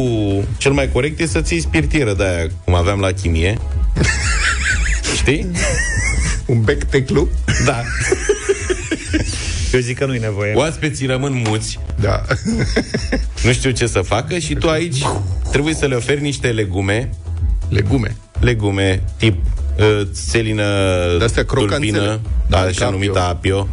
[0.57, 3.57] Cel mai corect e să ții spirtieră de aia, cum aveam la chimie.
[5.17, 5.51] Știi?
[6.45, 7.27] Un bec teclu?
[7.65, 7.83] Da.
[9.73, 10.53] Eu zic că nu-i nevoie.
[10.53, 12.21] Oaspeții rămân muți, Da.
[13.43, 15.01] nu știu ce să facă și tu aici
[15.51, 17.09] trebuie să le oferi niște legume,
[17.69, 18.15] Legume.
[18.39, 19.37] Legume tip
[19.79, 20.63] uh, selină
[21.17, 21.91] De-astea crocanțele.
[21.91, 22.19] tulpină,
[22.49, 22.91] da, Da, așa capio.
[22.91, 23.67] numită apio,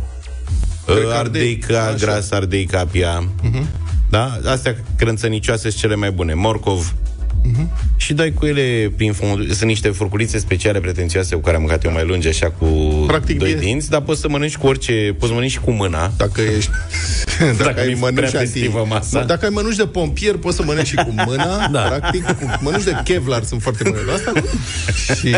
[0.87, 3.67] Cred uh, că ardeica ardei, gras, ardeica apia, Mhm.
[4.11, 4.39] da?
[4.47, 6.35] Astea crânțănicioase sunt cele mai bune.
[6.35, 6.95] Morcov
[7.97, 9.47] și dai cu ele prin fund.
[9.53, 12.67] Sunt niște furculițe speciale pretențioase cu care am mâncat eu mai lungi, așa cu
[13.07, 15.71] Practic, doi e- dinți, dar poți să mănânci cu orice, poți să mănânci și cu
[15.71, 16.13] mâna.
[16.17, 16.71] Dacă ești...
[17.39, 18.53] Dacă dacă ai mi-e mănânci prea anti...
[18.53, 19.19] festivă masa.
[19.19, 21.67] Mă, Dacă ai mănânci de pompier, poți să mănânci și cu mâna.
[21.73, 21.81] Da.
[21.81, 24.33] Practic, cu, mănânci de Kevlar, sunt foarte bune la asta.
[25.15, 25.37] și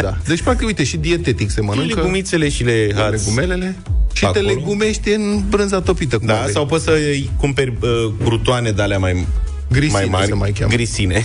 [0.00, 0.16] da.
[0.26, 1.94] Deci, practic, uite, și dietetic se mănâncă.
[1.94, 3.76] Legumițele și le hați legumelele.
[4.12, 4.46] Și acolo.
[4.46, 6.18] te legumești în brânza topită.
[6.18, 6.52] cum Da, vrei.
[6.52, 9.26] sau poți să îi cumperi uh, crutoane de alea mai,
[9.68, 10.26] Grisine mai mari.
[10.26, 10.72] se mai cheamă.
[10.72, 11.24] Grisine.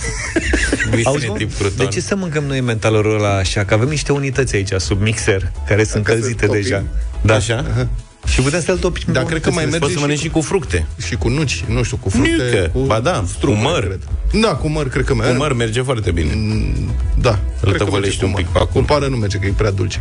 [0.90, 1.86] Grisine Auzi, mă, tip de cruton.
[1.86, 3.64] ce să mâncăm noi mentalul ăla așa?
[3.64, 6.62] Că avem niște unități aici, sub mixer, care sunt Dacă încălzite se topim.
[6.62, 6.82] deja.
[7.22, 7.34] Da.
[7.34, 7.86] Așa?
[8.26, 9.12] Și putem să-l topim.
[9.12, 10.86] Dar cred că mai merge Poți să și mănânci și cu fructe.
[11.06, 12.30] Și cu nuci, nu știu, cu fructe.
[12.32, 13.80] Nucă, cu ba da, struguri, cu măr.
[13.84, 14.00] Cred.
[14.40, 15.32] Da, cu măr, cred că merge.
[15.32, 16.30] Cu măr merge foarte bine.
[17.20, 17.30] Da.
[17.30, 18.52] Îl cred că tăvălești merge un cu pic măr.
[18.52, 18.84] pe acolo.
[18.84, 20.00] Cu pară nu merge, că e prea dulce.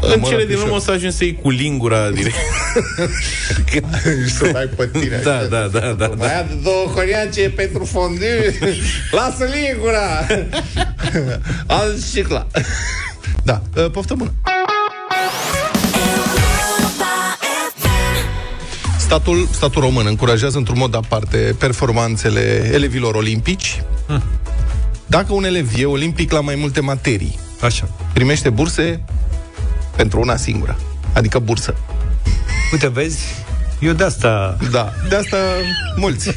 [0.00, 2.10] În măr cele ar fi din urmă și o să ajungi să iei cu lingura
[2.10, 2.36] direct.
[4.26, 5.20] Și să dai pe tine.
[5.24, 6.10] Da, da, da, da.
[6.16, 8.58] Mai ia de două coniace pentru fondue.
[9.10, 10.26] Lasă lingura.
[11.66, 12.46] Al cicla.
[13.42, 14.32] Da, uh, poftă bună.
[18.98, 23.82] Statul, statul român încurajează într-un mod aparte performanțele elevilor olimpici.
[25.06, 27.88] Dacă un elev e olimpic la mai multe materii, Așa.
[28.12, 29.04] primește burse
[29.96, 30.76] pentru una singură.
[31.12, 31.74] Adică bursă.
[32.72, 33.24] Uite, vezi,
[33.78, 34.56] eu de asta...
[34.70, 35.36] Da, de asta
[35.96, 36.36] mulți.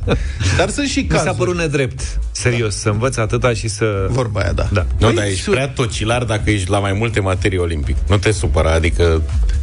[0.58, 1.36] Dar sunt și Mi s-a cazuri.
[1.36, 2.00] părut nedrept,
[2.32, 4.06] serios, să învăț atâta și să...
[4.08, 4.68] Vorba aia, da.
[4.72, 4.86] Da.
[4.98, 7.96] Nu, Păi, dar ești su- prea tocilar dacă ești la mai multe materii olimpic.
[8.08, 9.02] Nu te supăra, adică...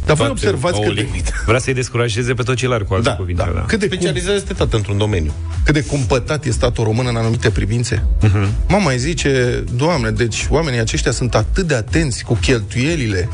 [0.06, 1.30] Dar voi toate observați au că o de- limită.
[1.46, 3.42] Vrea să-i descurajeze pe tocilar, cu alte Da, cuvinte.
[3.46, 3.52] da.
[3.54, 3.60] Da.
[3.66, 5.32] Cât de, cum, Specializează-te tată într-un domeniu.
[5.64, 8.04] cât de cumpătat e statul român în anumite privințe.
[8.20, 8.44] Mhm.
[8.44, 8.48] Uh-huh.
[8.68, 13.28] Mama mai zice, Doamne, deci oamenii aceștia sunt atât de atenți cu cheltuielile,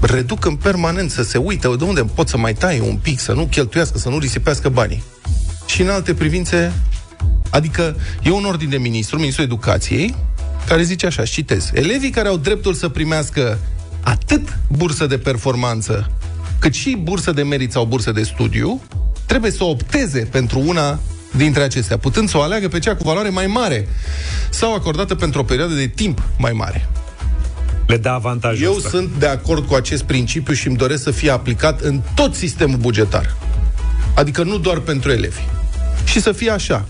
[0.00, 3.46] reduc în permanență, se uită de unde pot să mai taie un pic, să nu
[3.46, 5.02] cheltuiască, să nu risipească banii.
[5.66, 6.72] Și în alte privințe,
[7.50, 10.14] adică e un ordin de ministru, ministrul educației,
[10.66, 13.58] care zice așa, și citez, elevii care au dreptul să primească
[14.00, 16.10] atât bursă de performanță,
[16.58, 18.82] cât și bursă de merit sau bursă de studiu,
[19.26, 21.00] trebuie să opteze pentru una
[21.36, 23.88] dintre acestea, putând să o aleagă pe cea cu valoare mai mare
[24.50, 26.88] sau acordată pentru o perioadă de timp mai mare.
[27.86, 28.88] Le dă avantajul Eu ăsta.
[28.88, 32.78] sunt de acord cu acest principiu și îmi doresc să fie aplicat în tot sistemul
[32.78, 33.36] bugetar.
[34.14, 35.40] Adică nu doar pentru elevi.
[36.04, 36.84] Și să fie așa.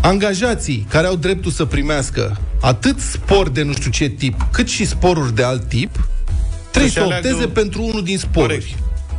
[0.00, 4.84] Angajații care au dreptul să primească atât spor de nu știu ce tip, cât și
[4.86, 6.08] sporuri de alt tip,
[6.70, 8.76] trebuie Să-și să aleagă- opteze pentru unul din sporuri.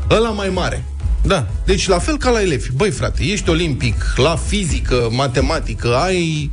[0.10, 0.20] Corect.
[0.24, 0.84] Ăla mai mare.
[1.28, 1.48] Da.
[1.66, 2.68] Deci la fel ca la elevi.
[2.76, 6.52] Băi, frate, ești olimpic la fizică, matematică, ai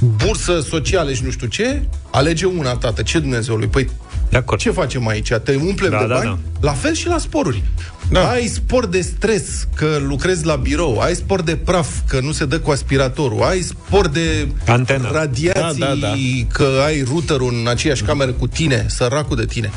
[0.00, 3.02] bursă socială și nu știu ce, alege una, tată.
[3.02, 3.66] Ce Dumnezeului?
[3.66, 3.88] Păi
[4.30, 4.60] De acord.
[4.60, 5.32] ce facem aici?
[5.44, 6.38] Te umplem Da, de da, bani?
[6.60, 6.66] da.
[6.66, 7.62] La fel și la sporuri.
[8.10, 8.28] Da.
[8.30, 12.44] Ai spor de stres, că lucrezi la birou, ai spor de praf, că nu se
[12.44, 15.10] dă cu aspiratorul, ai spor de Antenă.
[15.12, 16.12] radiații, Da, da, da.
[16.52, 19.70] că ai routerul în aceeași cameră cu tine, săracul de tine.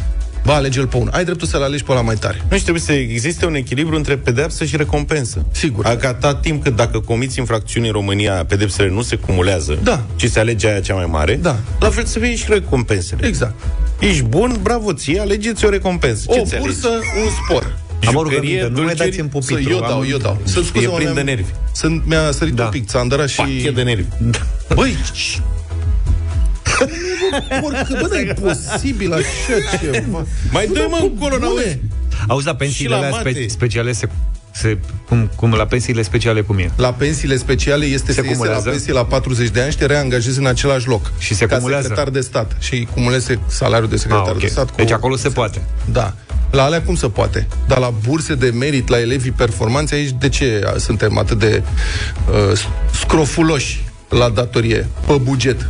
[0.49, 1.09] Ba, alege-l pe unul.
[1.13, 2.41] Ai dreptul să-l alegi pe la mai tare.
[2.49, 5.45] Nu și trebuie să existe un echilibru între pedeapsă și recompensă.
[5.51, 5.85] Sigur.
[5.85, 10.03] Adică atât timp cât dacă comiți infracțiuni în România, pedepsele nu se cumulează, Da.
[10.15, 11.55] ci se alege aia cea mai mare, Da.
[11.79, 13.27] la fel să fie și recompensele.
[13.27, 13.53] Exact.
[13.99, 16.25] Ești bun, bravo ție, alegeți o recompensă.
[16.31, 17.77] Ce o ți bursă, un spor.
[18.05, 19.73] Am o Jucărie, rugăminte, nu le dulciuri, dați în Să, pupitru.
[19.73, 20.37] eu dau, Am- eu dau.
[20.43, 21.49] Să E scuze plin de nervi.
[21.73, 22.63] Sunt, mi-a sărit Da.
[22.63, 23.35] un pic țandăra și...
[23.41, 24.05] Pachet de nervi.
[24.73, 25.58] Băi, ci- Porcă,
[28.01, 30.25] bă, dar e posibil așa ceva.
[30.51, 31.45] Mai dă mă încolo, Bune.
[31.45, 31.79] n-auzi?
[32.27, 33.29] Auzi, la pensiile Și la alea mate.
[33.31, 34.09] spe- speciale se,
[34.51, 34.77] se,
[35.07, 36.71] cum, cum, la pensiile speciale cum e?
[36.75, 38.69] La pensiile speciale este Se să iese la cumulează?
[38.69, 41.11] pensie la 40 de ani și te reangajezi în același loc.
[41.17, 41.87] Și se ca cumulează?
[41.87, 42.51] secretar de stat.
[42.59, 44.39] Și cumuleze salariul de secretar Ah, ok.
[44.39, 44.65] de stat.
[44.69, 44.73] Cu...
[44.75, 45.61] Deci acolo se poate.
[45.91, 46.13] Da.
[46.51, 47.47] La alea cum se poate?
[47.67, 51.63] Dar la burse de merit, la elevii performanțe, aici de ce suntem atât de
[52.51, 52.59] uh,
[52.99, 55.69] scrofuloși la datorie, pe buget?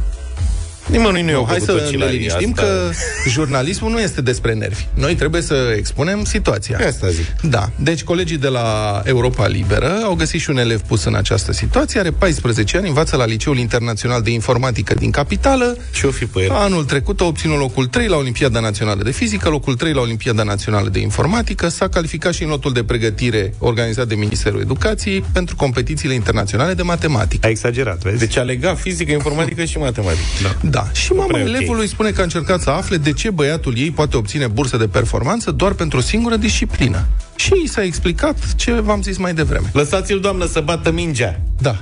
[0.89, 2.61] Nimănui nu e o Hai să ne liniștim asta.
[2.61, 2.91] că
[3.29, 4.85] jurnalismul nu este despre nervi.
[4.93, 6.79] Noi trebuie să expunem situația.
[6.87, 7.25] Asta zic.
[7.41, 7.69] Da.
[7.75, 11.99] Deci colegii de la Europa Liberă au găsit și un elev pus în această situație,
[11.99, 15.77] are 14 ani, învață la Liceul Internațional de Informatică din Capitală.
[15.93, 16.51] Ce o fi pe el?
[16.51, 20.43] Anul trecut a obținut locul 3 la Olimpiada Națională de Fizică, locul 3 la Olimpiada
[20.43, 25.55] Națională de Informatică, s-a calificat și în lotul de pregătire organizat de Ministerul Educației pentru
[25.55, 27.47] competițiile internaționale de matematică.
[27.47, 28.17] A exagerat, vezi?
[28.19, 30.23] Deci a legat fizică, informatică și matematică.
[30.61, 30.78] Da.
[30.93, 31.49] Și mama prea e ok.
[31.49, 34.87] elevului spune că a încercat să afle de ce băiatul ei poate obține bursă de
[34.87, 37.05] performanță doar pentru o singură disciplină.
[37.35, 39.69] Și i s-a explicat ce v-am zis mai devreme.
[39.73, 41.41] Lăsați-l, doamnă, să bată mingea.
[41.61, 41.77] Da.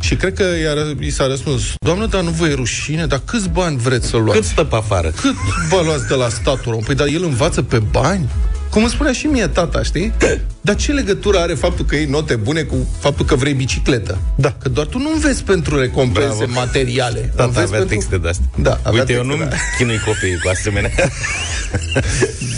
[0.00, 3.48] Și cred că i-a, i s-a răspuns, doamnă, dar nu vă e rușine, dar câți
[3.48, 4.38] bani vreți să luați?
[4.38, 5.08] Cât stă pe afară?
[5.08, 5.34] Cât
[5.70, 6.82] bani luați de la statul român?
[6.84, 8.28] Păi, dar el învață pe bani?
[8.70, 10.12] Cum îmi spunea și mie tata, știi?
[10.60, 14.18] Dar ce legătură are faptul că iei note bune cu faptul că vrei bicicletă?
[14.34, 14.54] Da.
[14.62, 16.52] Că doar tu nu înveți pentru recompense Bravo.
[16.52, 17.20] materiale.
[17.20, 17.94] Tata Înveți avea pentru...
[17.96, 18.46] texte de astea.
[18.56, 19.56] Da, avea Uite, eu texte, nu da.
[19.78, 20.90] chinui copiii cu asemenea.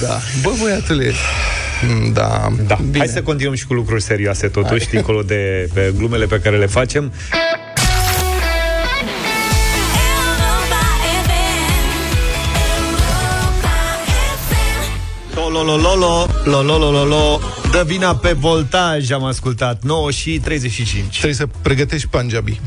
[0.00, 0.18] Da.
[0.42, 1.12] Bă, băiatule,
[1.88, 2.52] mm, da.
[2.66, 2.78] Da.
[2.84, 2.98] Bine.
[2.98, 4.88] Hai să continuăm și cu lucruri serioase, totuși, Hai.
[4.90, 7.12] dincolo de pe glumele pe care le facem.
[15.40, 21.08] Tololololo, lololololo, dă vina pe voltaj, am ascultat, 9 și 35.
[21.10, 22.60] Trebuie să pregătești panjabii.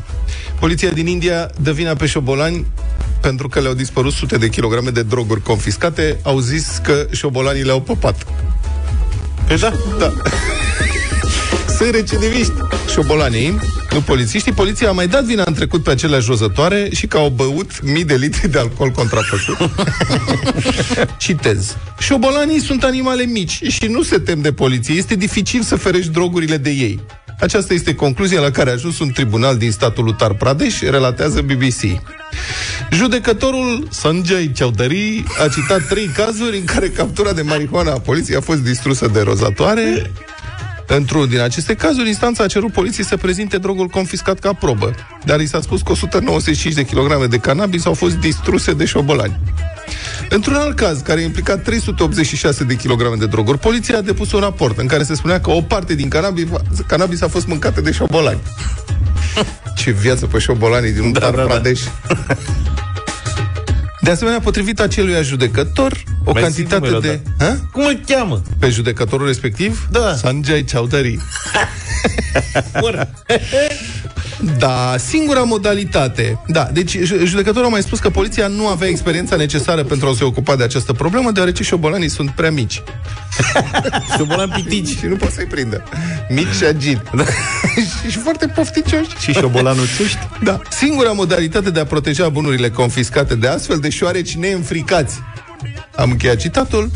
[0.58, 2.66] Poliția din India dă vina pe șobolani
[3.20, 7.80] pentru că le-au dispărut sute de kilograme de droguri confiscate, au zis că șobolanii le-au
[7.80, 8.26] păpat.
[9.46, 9.72] Păi da?
[9.98, 10.12] Da.
[11.76, 12.52] Sunt recidiviști
[12.92, 13.58] șobolanii
[13.94, 14.52] nu polițiștii.
[14.52, 18.04] Poliția a mai dat vina în trecut pe aceleași rozătoare și că au băut mii
[18.04, 19.70] de litri de alcool contrafăcut.
[21.18, 21.76] Citez.
[21.98, 24.94] Șobolanii sunt animale mici și nu se tem de poliție.
[24.94, 27.00] Este dificil să ferești drogurile de ei.
[27.40, 32.00] Aceasta este concluzia la care a ajuns un tribunal din statul Uttar Pradesh, relatează BBC.
[32.92, 38.40] Judecătorul Sanjay Chowdhury a citat trei cazuri în care captura de marihuana a poliției a
[38.40, 40.12] fost distrusă de rozatoare.
[40.86, 45.40] Într-unul din aceste cazuri, instanța a cerut poliției să prezinte drogul confiscat ca probă, dar
[45.40, 49.38] i s-a spus că 195 de kilograme de cannabis au fost distruse de șobolani.
[50.28, 54.40] Într-un alt caz, care a implicat 386 de kilograme de droguri, poliția a depus un
[54.40, 56.44] raport în care se spunea că o parte din cannabis,
[56.86, 58.40] cannabis a fost mâncată de șobolani.
[59.76, 61.82] Ce viață pe șobolanii din Uttar da, da, Pradesh.
[64.04, 67.20] De asemenea, potrivit acelui judecător, o Mai ții cantitate numele de...
[67.38, 67.44] ăsta.
[67.44, 67.68] Ha?
[67.72, 68.42] Cum îl cheamă?
[68.58, 69.88] Pe judecătorul respectiv?
[69.90, 70.14] Da.
[70.14, 71.18] Sanjay Chowdhury.
[74.58, 76.38] Da, singura modalitate.
[76.46, 80.14] Da, deci ju- judecătorul a mai spus că poliția nu avea experiența necesară pentru a
[80.16, 82.82] se ocupa de această problemă, deoarece șobolanii sunt prea mici.
[84.16, 84.96] Șobolan pitici.
[84.98, 85.82] și nu poți să-i prindă.
[86.28, 87.02] Mici și agili.
[87.14, 87.24] Da.
[88.02, 89.08] și, și foarte pofticioși.
[89.20, 90.18] Și șobolanul țuști?
[90.42, 90.60] Da.
[90.70, 95.18] Singura modalitate de a proteja bunurile confiscate de astfel de șoareci neînfricați,
[95.96, 96.90] am încheiat citatul,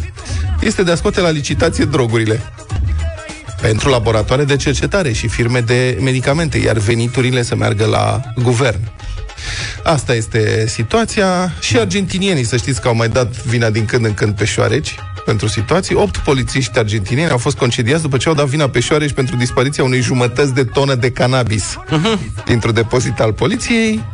[0.60, 2.40] este de a scoate la licitație drogurile
[3.60, 8.80] pentru laboratoare de cercetare și firme de medicamente, iar veniturile să meargă la guvern.
[9.82, 11.52] Asta este situația.
[11.60, 14.94] Și argentinienii, să știți că au mai dat vina din când în când pe șoareci
[15.24, 15.94] pentru situații.
[15.94, 19.84] Opt polițiști argentinieni au fost concediați după ce au dat vina pe șoareci pentru dispariția
[19.84, 21.76] unei jumătăți de tonă de cannabis
[22.44, 24.04] dintr-un depozit al poliției.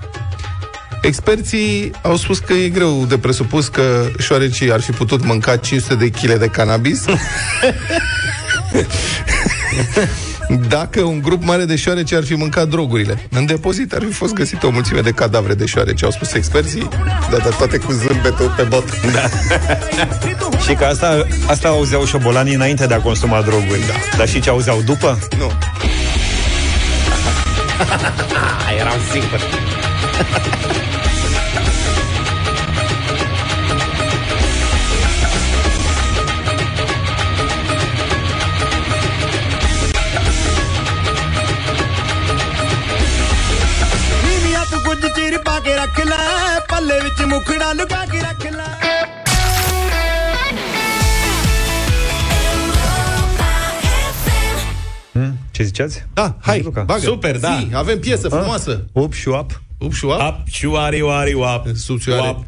[1.03, 5.95] Experții au spus că e greu de presupus că șoarecii ar fi putut mânca 500
[5.95, 7.05] de kg de cannabis
[10.69, 13.19] dacă un grup mare de șoareci ar fi mâncat drogurile.
[13.31, 16.89] În depozit ar fi fost găsită o mulțime de cadavre de șoareci, au spus experții,
[17.31, 18.85] dar de toate cu zâmbetul pe bot.
[19.13, 19.29] Da.
[20.67, 23.87] Și că asta, asta auzeau șobolanii înainte de a consuma droguri.
[23.87, 24.17] Da.
[24.17, 25.19] Dar și ce auzeau după?
[25.39, 25.51] Nu.
[28.81, 29.41] Eram sigur.
[47.34, 48.68] ਮੁਖੜਾ ਲੁਕਾ ਕੇ ਰੱਖ ਲੈ
[55.14, 55.32] Hmm?
[55.52, 56.06] Ce ziceați?
[56.14, 57.00] Da, hai, bagă.
[57.00, 57.58] Super, da.
[57.60, 58.86] Zi, avem piesă frumoasă.
[58.92, 59.62] Up și up.
[59.78, 60.22] Up și up.
[60.22, 61.76] Up, șuari, oari, up.
[61.76, 62.30] Subțioare.
[62.30, 62.46] Up,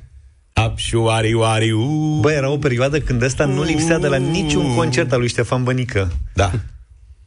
[0.66, 2.18] up, șuari, oari, u.
[2.22, 5.64] Bă, era o perioadă când ăsta nu lipsea de la niciun concert al lui Ștefan
[5.64, 6.12] Bănică.
[6.34, 6.52] Da.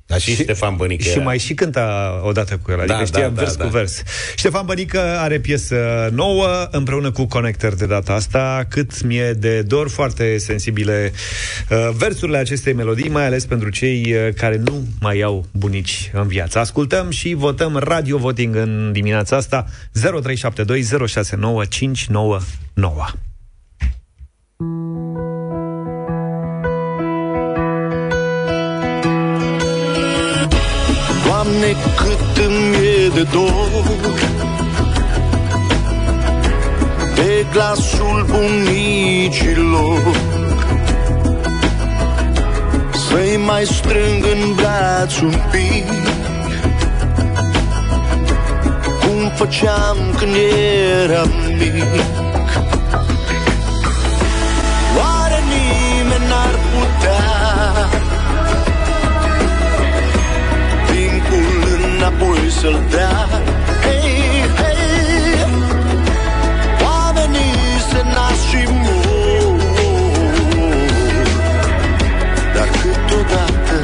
[0.09, 1.23] Dar și, Ștefan Bănică Și era.
[1.23, 3.63] mai și cânta odată cu el, adică Da, știa da, da, vers da.
[3.63, 4.01] cu vers.
[4.35, 9.89] Ștefan Bănică are piesă nouă, împreună cu Connector de data asta, cât mi-e de dor,
[9.89, 11.11] foarte sensibile
[11.69, 16.27] uh, versurile acestei melodii, mai ales pentru cei uh, care nu mai au bunici în
[16.27, 16.59] viață.
[16.59, 23.07] Ascultăm și votăm radio voting în dimineața asta 0372 069 599.
[31.59, 33.83] Doamne, cât îmi e de dor.
[37.15, 39.99] De glasul bunicilor
[42.91, 45.87] Să-i mai strâng în braț un pic.
[48.99, 50.35] Cum făceam când
[51.03, 52.38] eram mic
[62.61, 63.27] să-l dea
[63.83, 65.45] Hei, hei.
[66.83, 67.53] Oamenii
[67.91, 69.61] se nasc și mor.
[72.55, 73.75] Dar câteodată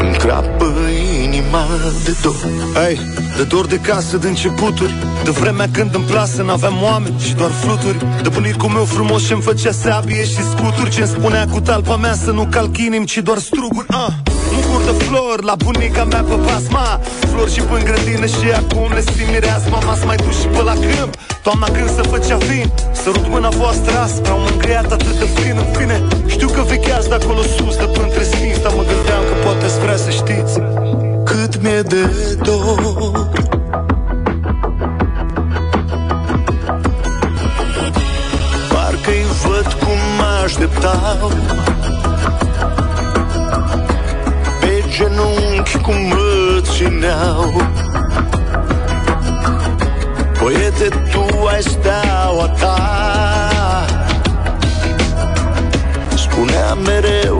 [0.00, 0.74] Încrapă
[1.22, 1.66] inima
[2.04, 2.34] de dor.
[2.74, 3.00] Hei,
[3.36, 4.94] de dor de casă, de începuturi
[5.24, 7.98] De vremea când în plasă n-aveam oameni și doar fluturi.
[8.22, 12.30] De bunicul meu frumos și-mi făcea sabie și scuturi Ce-mi spunea cu talpa mea să
[12.30, 14.27] nu calc inim, ci doar struguri ah.
[14.88, 18.88] Un cur de flori la bunica mea pe basma Flori și în grădină și acum
[18.92, 19.78] le simt mireasma.
[19.86, 21.14] M-ați mai dus și pe la câmp.
[21.42, 24.32] Toamna când se făcea vin Sărut mâna voastră aspra.
[24.32, 26.02] Am mângâiat atât de plin în fine.
[26.26, 29.64] Știu că vecheați de acolo sus De pe între sfinți Dar mă gândeam că poate
[29.64, 30.54] ați vrea să știți
[31.24, 32.02] Cât mi-e de
[32.46, 32.80] dor.
[38.72, 41.30] Parcă-i văd cum mă așteptau.
[42.02, 42.07] Pe
[44.98, 47.62] genunchi cum mă țineau
[50.42, 52.76] Băiete, tu ai steaua ta.
[56.14, 57.37] Spunea mereu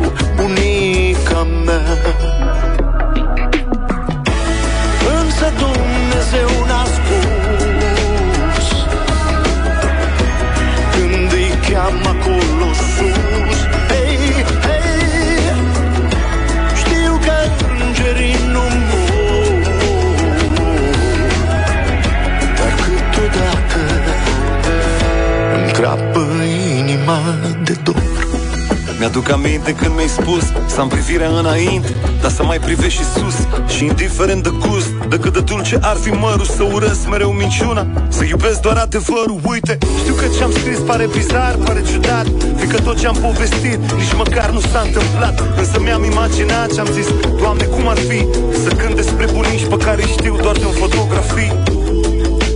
[28.99, 31.89] mi-aduc aminte când mi-ai spus Să am privirea înainte
[32.21, 33.37] Dar să mai privești și sus
[33.75, 37.87] Și indiferent de gust De cât de dulce ar fi mărul Să urăsc mereu minciuna
[38.09, 39.41] Să iubesc doar adevărul.
[39.45, 42.27] Uite, știu că ce-am scris pare bizar Pare ciudat
[42.57, 45.37] Fiindcă tot ce-am povestit Nici măcar nu s-a întâmplat.
[45.57, 47.07] Însă mi-am imaginat și am zis
[47.41, 48.27] Doamne, cum ar fi
[48.63, 51.53] Să cânt despre bunici pe care îi știu doar din fotografii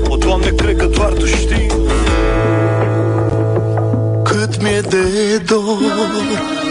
[0.08, 1.71] O, Doamne, cred că doar Tu știi
[5.38, 6.61] dor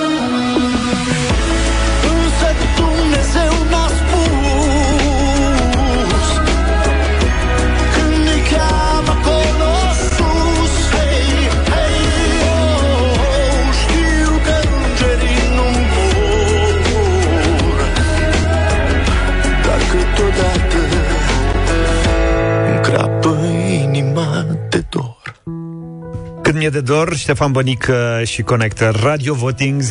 [26.61, 28.99] mi-e de dor, Ștefan Bănic uh, și Connector.
[29.03, 29.87] Radio Voting 0372069599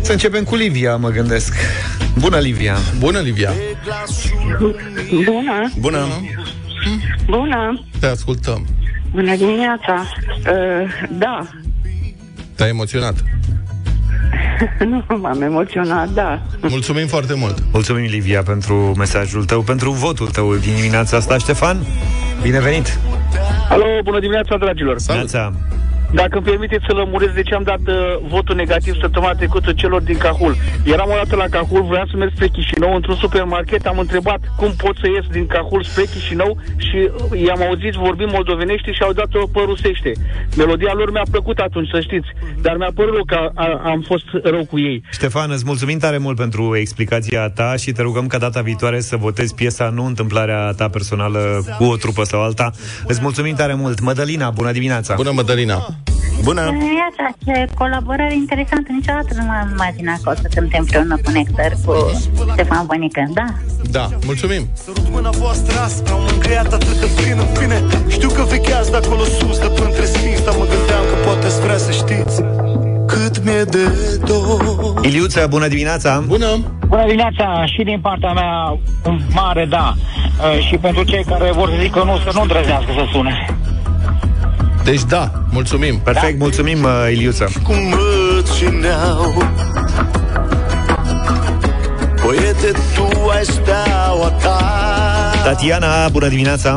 [0.00, 1.54] Să începem cu Livia, mă gândesc.
[2.18, 2.76] Bună, Livia.
[2.98, 3.52] Bună, Livia.
[5.24, 6.06] Bună, Bună.
[7.26, 8.66] Bună, Te ascultăm.
[9.10, 10.06] Bună dimineața.
[10.38, 11.46] Uh, da,
[12.54, 13.14] Te-ai emoționat
[14.90, 16.42] nu m-am emoționat, da.
[16.60, 21.76] Mulțumim foarte mult Mulțumim, Livia, pentru mesajul tău Pentru votul tău din dimineața asta, Ștefan
[22.42, 22.98] Binevenit
[23.68, 24.96] Alo, bună dimineața, dragilor.
[25.06, 25.52] Neața.
[26.20, 27.94] Dacă îmi permiteți să lămuresc de ce am dat uh,
[28.28, 30.54] votul negativ săptămâna trecută celor din Cahul.
[30.84, 34.70] Eram o dată la Cahul, vreau să merg spre Chișinău într-un supermarket, am întrebat cum
[34.76, 39.12] pot să ies din Cahul spre Chișinău și uh, i-am auzit vorbind moldovenește și au
[39.12, 40.12] dat-o pe rusește.
[40.56, 42.28] Melodia lor mi-a plăcut atunci, să știți,
[42.60, 45.02] dar mi-a părut rău că a, am fost rău cu ei.
[45.10, 49.16] Ștefan, îți mulțumim tare mult pentru explicația ta și te rugăm ca data viitoare să
[49.16, 51.40] votezi piesa, nu întâmplarea ta personală
[51.78, 52.70] cu o trupă sau alta.
[53.06, 54.00] Îți mulțumim tare mult.
[54.00, 55.14] Mădălina, bună dimineața!
[55.14, 55.96] Bună, Mădălina!
[56.42, 56.62] Bună!
[57.02, 58.88] Iată, ce colaborare interesantă.
[58.92, 61.94] Niciodată nu m-am imaginat că o să cântem împreună cu Nectar, cu
[62.52, 63.22] Ștefan Bănică.
[63.34, 63.46] Da,
[63.90, 67.78] Da, mulțumim Sărut mâna voastră aspra, am mângâiat atât de plin în fine
[68.08, 71.46] Știu că vecheați de acolo sus, de pe între sfinți Dar mă gândeam că poate
[71.46, 72.36] ați vrea să știți
[73.06, 73.84] Cât mi-e de
[74.26, 76.24] dor Iliuță, bună dimineața!
[76.26, 76.46] Bună!
[76.86, 79.94] Bună dimineața și din partea mea un mare da
[80.36, 83.46] Uh, și pentru cei care vor să zică nu, să nu îndrăznească să sune.
[84.90, 89.30] Deci da, mulțumim Perfect, mulțumim, uh, Iliuță Cum mă țineau
[92.24, 94.58] Băiete, tu ai steaua ta
[95.44, 96.70] Tatiana, bună dimineața!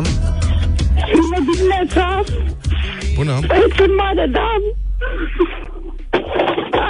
[1.22, 2.06] Bună dimineața!
[3.16, 3.34] Bună!
[3.78, 4.50] Sunt mare, da?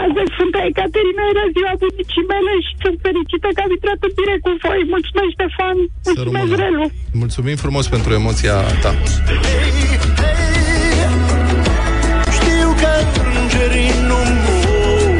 [0.03, 4.35] Astăzi Sfânta Ecaterina era ziua bunicii mele și sunt fericită că am intrat în bine
[4.43, 4.81] cu voi.
[4.95, 5.77] Mulțumesc, Ștefan!
[6.09, 6.85] Mulțumesc, Relu!
[7.23, 9.37] Mulțumim frumos pentru emoția ta Știu
[10.19, 10.29] că
[13.41, 15.11] îngerii nu mor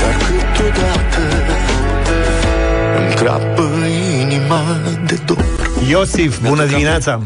[0.00, 1.22] Dar câteodată
[2.98, 3.62] Îmi crapă
[4.22, 4.60] inima
[5.06, 5.44] de dor
[5.88, 7.20] Iosif, bună dimineața!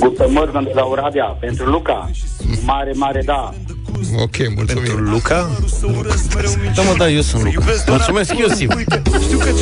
[0.00, 2.10] Guten Morgen de la Oradea, pentru Luca.
[2.64, 3.50] Mare, mare da.
[4.16, 4.82] Ok, mulțumim.
[4.84, 5.50] Pentru Luca?
[6.74, 7.64] Da, mă, da, eu sunt Luca.
[7.86, 8.70] Mulțumesc, Iosif.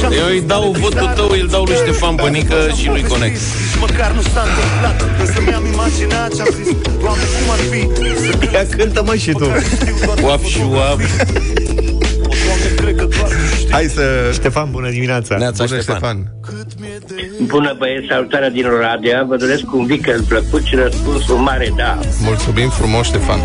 [0.02, 3.40] Eu îi dau votul tău, îl dau lui Ștefan Bănică și lui Conex.
[3.80, 7.88] Măcar nu s-a întâmplat Însă mi-am imaginat ce-am zis Doamne, cum ar fi
[8.20, 9.50] să Ia cântă mă și tu
[10.22, 11.00] Uap și uap
[13.70, 14.30] Hai să...
[14.32, 16.32] Ștefan, bună dimineața Neața, Bună, Ștefan.
[17.42, 22.68] Bună băieți, salutarea din Oradea Vă doresc un weekend plăcut și răspunsul mare da Mulțumim
[22.68, 23.40] frumos, Ștefan.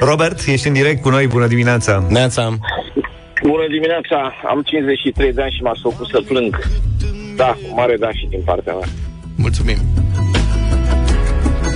[0.00, 2.58] Robert, ești în direct cu noi, bună dimineața Neața.
[3.42, 6.58] Bună dimineața, am 53 de ani și m-a făcut să plâng.
[7.36, 8.88] Da, mare da și din partea mea.
[9.36, 9.76] Mulțumim.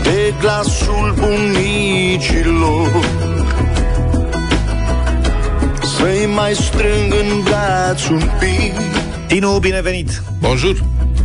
[0.02, 2.88] De glasul bunicilor
[5.82, 8.74] Să-i mai strâng în braț un pic
[9.26, 10.76] Tinu, binevenit Bonjour.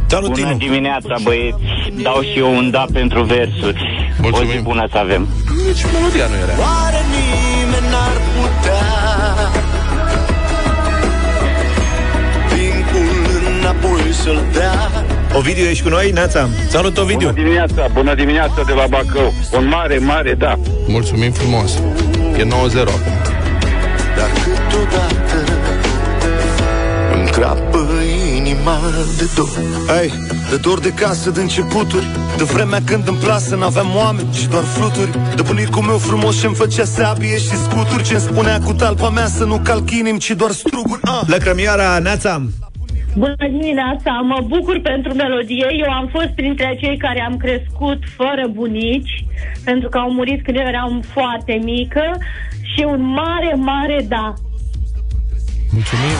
[0.10, 1.58] Salut, Bună Tinu dimineața, băieți.
[2.02, 3.78] Dau și eu un da pentru versuri.
[4.22, 4.50] Mulțumim.
[4.50, 5.28] O zi bună să avem.
[5.68, 6.54] Nici melodia nu era.
[6.66, 8.86] Oare nimeni n-ar putea
[12.54, 13.10] Timpul
[13.60, 14.92] înapoi să-l dea
[15.38, 16.12] Ovidiu, ești cu noi?
[16.12, 17.28] Neața Salut, Ovidiu.
[17.28, 19.34] Bună dimineața, bună dimineața de la Bacău.
[19.58, 20.60] Un mare, mare da.
[20.88, 21.72] Mulțumim frumos.
[22.38, 23.16] E 9-0 acum.
[24.18, 25.37] Dar câteodată
[28.58, 28.80] inima
[29.18, 29.50] de dor
[30.00, 30.08] Ai,
[30.50, 32.06] de dor de casă, de începuturi
[32.38, 36.56] De vremea când în plasă n-aveam oameni și doar fluturi De bunicul meu frumos ce-mi
[36.56, 40.52] făcea sabie și scuturi Ce-mi spunea cu talpa mea să nu calc inim, ci doar
[40.52, 41.22] struguri ah.
[41.26, 42.42] Lăcrămioara, Neața
[43.16, 45.68] Bună dimineața, mă bucur pentru melodie.
[45.86, 49.26] Eu am fost printre cei care am crescut fără bunici,
[49.64, 52.18] pentru că au murit când eu eram foarte mică
[52.62, 54.34] și un mare, mare da.
[55.72, 56.18] Mulțumim.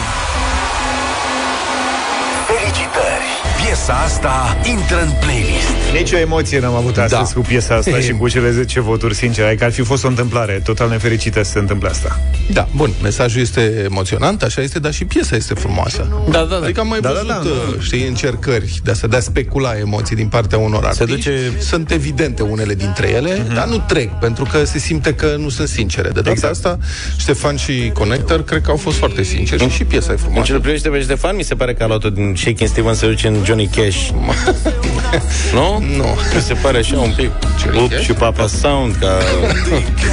[2.88, 3.28] Felicitări!
[3.62, 5.78] Piesa asta intră în playlist.
[5.98, 7.40] Nici o emoție n-am avut astăzi da.
[7.42, 9.46] cu piesa asta și cu cele 10 voturi, sincer.
[9.46, 12.20] Adică ar fi fost o întâmplare total nefericită să se întâmple asta.
[12.52, 16.08] Da, bun, mesajul este emoționant, așa este, dar și piesa este frumoasă.
[16.30, 16.64] Da, da, da.
[16.64, 17.82] Adică am mai Da, da, văzut, da, uh, da.
[17.82, 21.06] știi, încercări de a se dea specula emoții din partea unor artiști.
[21.06, 25.50] duce- Sunt evidente unele dintre ele, dar nu trec, pentru că se simte că nu
[25.50, 26.08] sunt sincere.
[26.10, 26.54] De data Exact.
[26.54, 26.78] asta,
[27.18, 30.46] Ștefan și Connector cred că au fost foarte sinceri și, și piesa e În frumoasă.
[30.48, 33.06] ce îl privește pe Ștefan, mi se pare că a luat-o din Shaking Steven să
[33.06, 34.10] duce în Johnny Cash.
[35.54, 35.84] nu?
[35.96, 36.18] Nu.
[36.36, 37.32] Mi se pare așa un pic
[37.64, 38.04] Johnny Up Cash?
[38.04, 39.18] și Papa Sound ca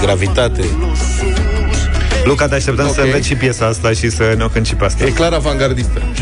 [0.03, 0.65] gravitate.
[2.25, 2.95] Luca, te așteptăm Ok.
[2.95, 5.05] să înveți și piesa asta și să ne o cânti și pe asta.
[5.05, 6.03] E clar avangardistă.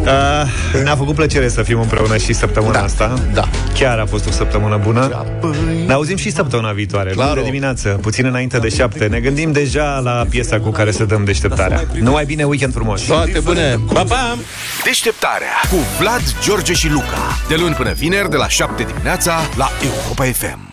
[0.00, 3.14] Uh, ne-a făcut plăcere să fim împreună și săptămâna Da, asta.
[3.32, 3.48] da.
[3.74, 5.24] Chiar a fost o săptămână bună.
[5.86, 9.06] Ne auzim și săptămâna viitoare, luni de dimineață, puțin înainte de șapte.
[9.06, 11.84] Ne gândim deja la piesa cu care să dăm deșteptarea.
[12.00, 13.02] Numai bine, weekend frumos!
[13.02, 13.80] Toate bune!
[13.92, 14.36] Pa, pa!
[14.84, 17.36] Deșteptarea cu Vlad, George și Luca.
[17.48, 20.69] De luni până vineri, de la 7 dimineața, la Europa FM.